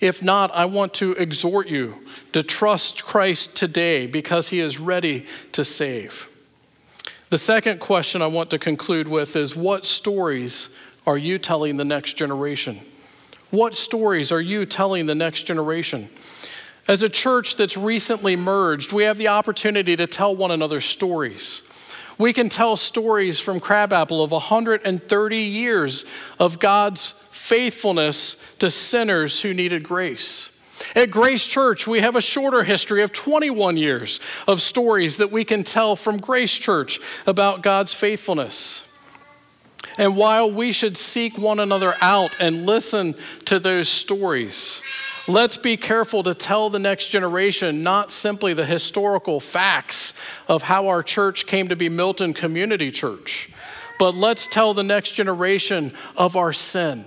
If 0.00 0.22
not, 0.22 0.54
I 0.54 0.66
want 0.66 0.94
to 0.94 1.12
exhort 1.12 1.68
you 1.68 1.96
to 2.32 2.42
trust 2.42 3.04
Christ 3.04 3.56
today 3.56 4.06
because 4.06 4.48
he 4.48 4.60
is 4.60 4.78
ready 4.78 5.26
to 5.52 5.64
save. 5.64 6.28
The 7.30 7.38
second 7.38 7.80
question 7.80 8.22
I 8.22 8.26
want 8.28 8.50
to 8.50 8.58
conclude 8.58 9.08
with 9.08 9.34
is 9.36 9.56
what 9.56 9.84
stories 9.84 10.74
are 11.06 11.18
you 11.18 11.38
telling 11.38 11.76
the 11.76 11.84
next 11.84 12.14
generation? 12.14 12.80
What 13.50 13.74
stories 13.74 14.30
are 14.30 14.40
you 14.40 14.66
telling 14.66 15.06
the 15.06 15.14
next 15.14 15.44
generation? 15.44 16.10
As 16.86 17.02
a 17.02 17.08
church 17.08 17.56
that's 17.56 17.76
recently 17.76 18.36
merged, 18.36 18.92
we 18.92 19.04
have 19.04 19.18
the 19.18 19.28
opportunity 19.28 19.96
to 19.96 20.06
tell 20.06 20.34
one 20.34 20.50
another 20.50 20.80
stories. 20.80 21.62
We 22.18 22.32
can 22.32 22.48
tell 22.48 22.76
stories 22.76 23.40
from 23.40 23.60
Crabapple 23.60 24.22
of 24.22 24.32
130 24.32 25.36
years 25.36 26.04
of 26.38 26.58
God's 26.58 27.14
faithfulness 27.48 28.36
to 28.58 28.70
sinners 28.70 29.40
who 29.40 29.54
needed 29.54 29.82
grace. 29.82 30.54
At 30.94 31.10
Grace 31.10 31.46
Church, 31.46 31.86
we 31.86 32.00
have 32.00 32.14
a 32.14 32.20
shorter 32.20 32.62
history 32.62 33.02
of 33.02 33.12
21 33.12 33.78
years 33.78 34.20
of 34.46 34.60
stories 34.60 35.16
that 35.16 35.32
we 35.32 35.44
can 35.44 35.64
tell 35.64 35.96
from 35.96 36.18
Grace 36.18 36.52
Church 36.52 37.00
about 37.26 37.62
God's 37.62 37.94
faithfulness. 37.94 38.84
And 39.96 40.14
while 40.14 40.50
we 40.50 40.72
should 40.72 40.98
seek 40.98 41.38
one 41.38 41.58
another 41.58 41.94
out 42.02 42.36
and 42.38 42.66
listen 42.66 43.14
to 43.46 43.58
those 43.58 43.88
stories, 43.88 44.82
Let's 45.26 45.58
be 45.58 45.76
careful 45.76 46.22
to 46.22 46.32
tell 46.32 46.70
the 46.70 46.78
next 46.78 47.10
generation 47.10 47.82
not 47.82 48.10
simply 48.10 48.54
the 48.54 48.64
historical 48.64 49.40
facts 49.40 50.14
of 50.48 50.62
how 50.62 50.88
our 50.88 51.02
church 51.02 51.46
came 51.46 51.68
to 51.68 51.76
be 51.76 51.90
Milton 51.90 52.32
Community 52.32 52.90
Church, 52.90 53.50
but 53.98 54.14
let's 54.14 54.46
tell 54.46 54.72
the 54.72 54.82
next 54.82 55.12
generation 55.12 55.92
of 56.16 56.34
our 56.34 56.54
sin 56.54 57.04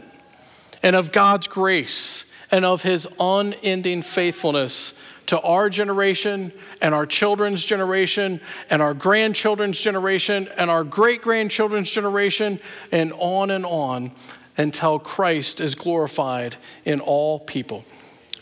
and 0.84 0.96
of 0.96 1.12
God's 1.12 1.48
grace 1.48 2.26
and 2.52 2.66
of 2.66 2.84
his 2.84 3.08
unending 3.20 4.02
faithfulness 4.02 5.00
to 5.28 5.40
our 5.42 5.70
generation 5.70 6.52
and 6.82 6.94
our 6.94 7.06
children's 7.06 7.64
generation 7.64 8.42
and 8.70 8.82
our 8.82 8.94
grandchildren's 8.94 9.80
generation 9.80 10.50
and 10.58 10.70
our 10.70 10.84
great 10.84 11.22
grandchildren's 11.22 11.90
generation 11.90 12.60
and 12.92 13.14
on 13.14 13.50
and 13.52 13.66
on 13.66 14.12
until 14.58 15.00
Christ 15.00 15.62
is 15.62 15.76
glorified 15.76 16.58
in 16.84 17.00
all 17.00 17.40
people. 17.40 17.86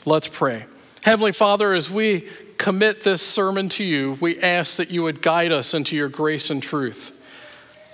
Let's 0.05 0.27
pray. 0.27 0.65
Heavenly 1.03 1.31
Father, 1.31 1.73
as 1.73 1.91
we 1.91 2.27
commit 2.57 3.03
this 3.03 3.21
sermon 3.21 3.69
to 3.69 3.83
you, 3.83 4.17
we 4.19 4.39
ask 4.41 4.77
that 4.77 4.89
you 4.89 5.03
would 5.03 5.21
guide 5.21 5.51
us 5.51 5.73
into 5.73 5.95
your 5.95 6.09
grace 6.09 6.49
and 6.49 6.61
truth. 6.61 7.15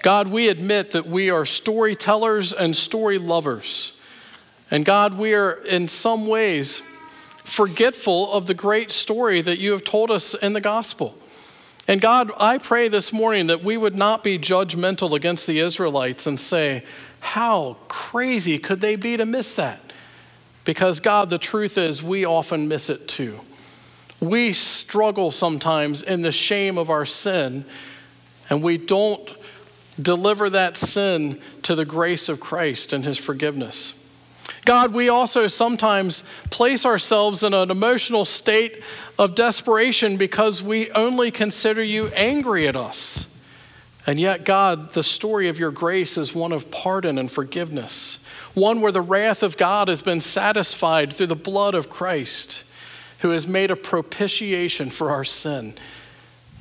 God, 0.03 0.27
we 0.27 0.47
admit 0.47 0.91
that 0.91 1.05
we 1.05 1.29
are 1.29 1.45
storytellers 1.45 2.53
and 2.53 2.75
story 2.75 3.17
lovers. 3.17 3.94
And 4.71 4.83
God, 4.83 5.17
we 5.17 5.33
are 5.33 5.51
in 5.51 5.87
some 5.87 6.27
ways 6.27 6.81
forgetful 7.37 8.31
of 8.33 8.47
the 8.47 8.53
great 8.53 8.89
story 8.89 9.41
that 9.41 9.59
you 9.59 9.71
have 9.71 9.83
told 9.83 10.09
us 10.09 10.33
in 10.33 10.53
the 10.53 10.61
gospel. 10.61 11.15
And 11.87 12.01
God, 12.01 12.31
I 12.39 12.57
pray 12.57 12.87
this 12.87 13.13
morning 13.13 13.47
that 13.47 13.63
we 13.63 13.77
would 13.77 13.95
not 13.95 14.23
be 14.23 14.39
judgmental 14.39 15.15
against 15.15 15.45
the 15.45 15.59
Israelites 15.59 16.25
and 16.25 16.39
say, 16.39 16.83
How 17.19 17.77
crazy 17.87 18.57
could 18.57 18.81
they 18.81 18.95
be 18.95 19.17
to 19.17 19.25
miss 19.25 19.53
that? 19.53 19.81
Because, 20.63 20.99
God, 20.99 21.29
the 21.29 21.37
truth 21.37 21.77
is, 21.77 22.01
we 22.01 22.25
often 22.25 22.67
miss 22.67 22.89
it 22.89 23.07
too. 23.07 23.39
We 24.19 24.51
struggle 24.51 25.29
sometimes 25.29 26.01
in 26.01 26.21
the 26.21 26.31
shame 26.31 26.79
of 26.79 26.89
our 26.89 27.05
sin, 27.05 27.65
and 28.49 28.63
we 28.63 28.79
don't 28.79 29.29
deliver 30.01 30.49
that 30.49 30.75
sin 30.75 31.39
to 31.61 31.75
the 31.75 31.85
grace 31.85 32.27
of 32.29 32.39
Christ 32.39 32.93
and 32.93 33.05
his 33.05 33.19
forgiveness. 33.19 33.93
God, 34.65 34.93
we 34.93 35.09
also 35.09 35.47
sometimes 35.47 36.23
place 36.49 36.85
ourselves 36.85 37.43
in 37.43 37.53
an 37.53 37.71
emotional 37.71 38.25
state 38.25 38.81
of 39.17 39.35
desperation 39.35 40.17
because 40.17 40.61
we 40.61 40.91
only 40.91 41.31
consider 41.31 41.83
you 41.83 42.07
angry 42.09 42.67
at 42.67 42.75
us. 42.75 43.27
And 44.07 44.19
yet, 44.19 44.45
God, 44.45 44.93
the 44.93 45.03
story 45.03 45.47
of 45.47 45.57
your 45.57 45.71
grace 45.71 46.17
is 46.17 46.35
one 46.35 46.51
of 46.51 46.69
pardon 46.69 47.17
and 47.17 47.31
forgiveness 47.31 48.19
one 48.55 48.81
where 48.81 48.91
the 48.91 49.01
wrath 49.01 49.43
of 49.43 49.57
God 49.57 49.89
has 49.89 50.01
been 50.01 50.21
satisfied 50.21 51.13
through 51.13 51.27
the 51.27 51.35
blood 51.35 51.75
of 51.75 51.89
Christ, 51.89 52.63
who 53.19 53.29
has 53.29 53.45
made 53.45 53.69
a 53.69 53.75
propitiation 53.75 54.89
for 54.89 55.11
our 55.11 55.25
sin. 55.25 55.73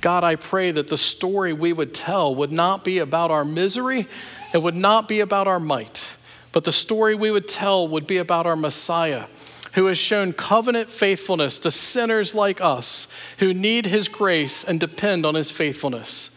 God, 0.01 0.25
I 0.25 0.37
pray 0.37 0.71
that 0.73 0.89
the 0.89 0.99
story 0.99 1.53
we 1.53 1.73
would 1.73 1.95
tell 1.95 2.35
would 2.35 2.53
not 2.53 2.85
be 2.85 2.99
about 2.99 3.31
our 3.31 3.45
misery, 3.45 4.07
it 4.53 4.59
would 4.59 4.75
not 4.75 5.09
be 5.09 5.21
about 5.21 5.49
our 5.49 5.61
might, 5.61 6.14
but 6.55 6.63
the 6.63 6.73
story 6.73 7.17
we 7.17 7.33
would 7.33 7.49
tell 7.49 7.89
would 7.89 8.07
be 8.07 8.17
about 8.17 8.47
our 8.47 8.55
Messiah 8.55 9.25
who 9.73 9.87
has 9.87 9.99
shown 9.99 10.33
covenant 10.33 10.89
faithfulness 10.89 11.59
to 11.59 11.69
sinners 11.69 12.33
like 12.33 12.61
us 12.61 13.09
who 13.41 13.53
need 13.53 13.87
his 13.87 14.07
grace 14.07 14.63
and 14.63 14.79
depend 14.79 15.27
on 15.27 15.35
his 15.35 15.51
faithfulness. 15.51 16.31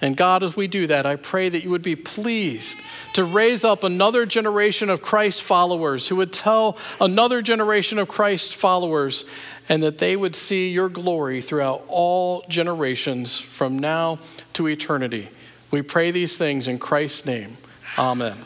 And 0.00 0.16
God, 0.16 0.42
as 0.42 0.56
we 0.56 0.66
do 0.66 0.86
that, 0.86 1.04
I 1.04 1.16
pray 1.16 1.50
that 1.50 1.62
you 1.62 1.68
would 1.68 1.82
be 1.82 1.94
pleased 1.94 2.78
to 3.12 3.22
raise 3.22 3.62
up 3.62 3.84
another 3.84 4.24
generation 4.24 4.88
of 4.88 5.02
Christ 5.02 5.42
followers 5.42 6.08
who 6.08 6.16
would 6.16 6.32
tell 6.32 6.78
another 6.98 7.42
generation 7.42 7.98
of 7.98 8.08
Christ 8.08 8.54
followers, 8.54 9.26
and 9.68 9.82
that 9.82 9.98
they 9.98 10.16
would 10.16 10.34
see 10.34 10.70
your 10.70 10.88
glory 10.88 11.42
throughout 11.42 11.84
all 11.86 12.46
generations 12.48 13.38
from 13.38 13.78
now 13.78 14.18
to 14.54 14.68
eternity. 14.68 15.28
We 15.70 15.82
pray 15.82 16.12
these 16.12 16.38
things 16.38 16.66
in 16.66 16.78
Christ's 16.78 17.26
name. 17.26 17.58
Amen. 17.98 18.38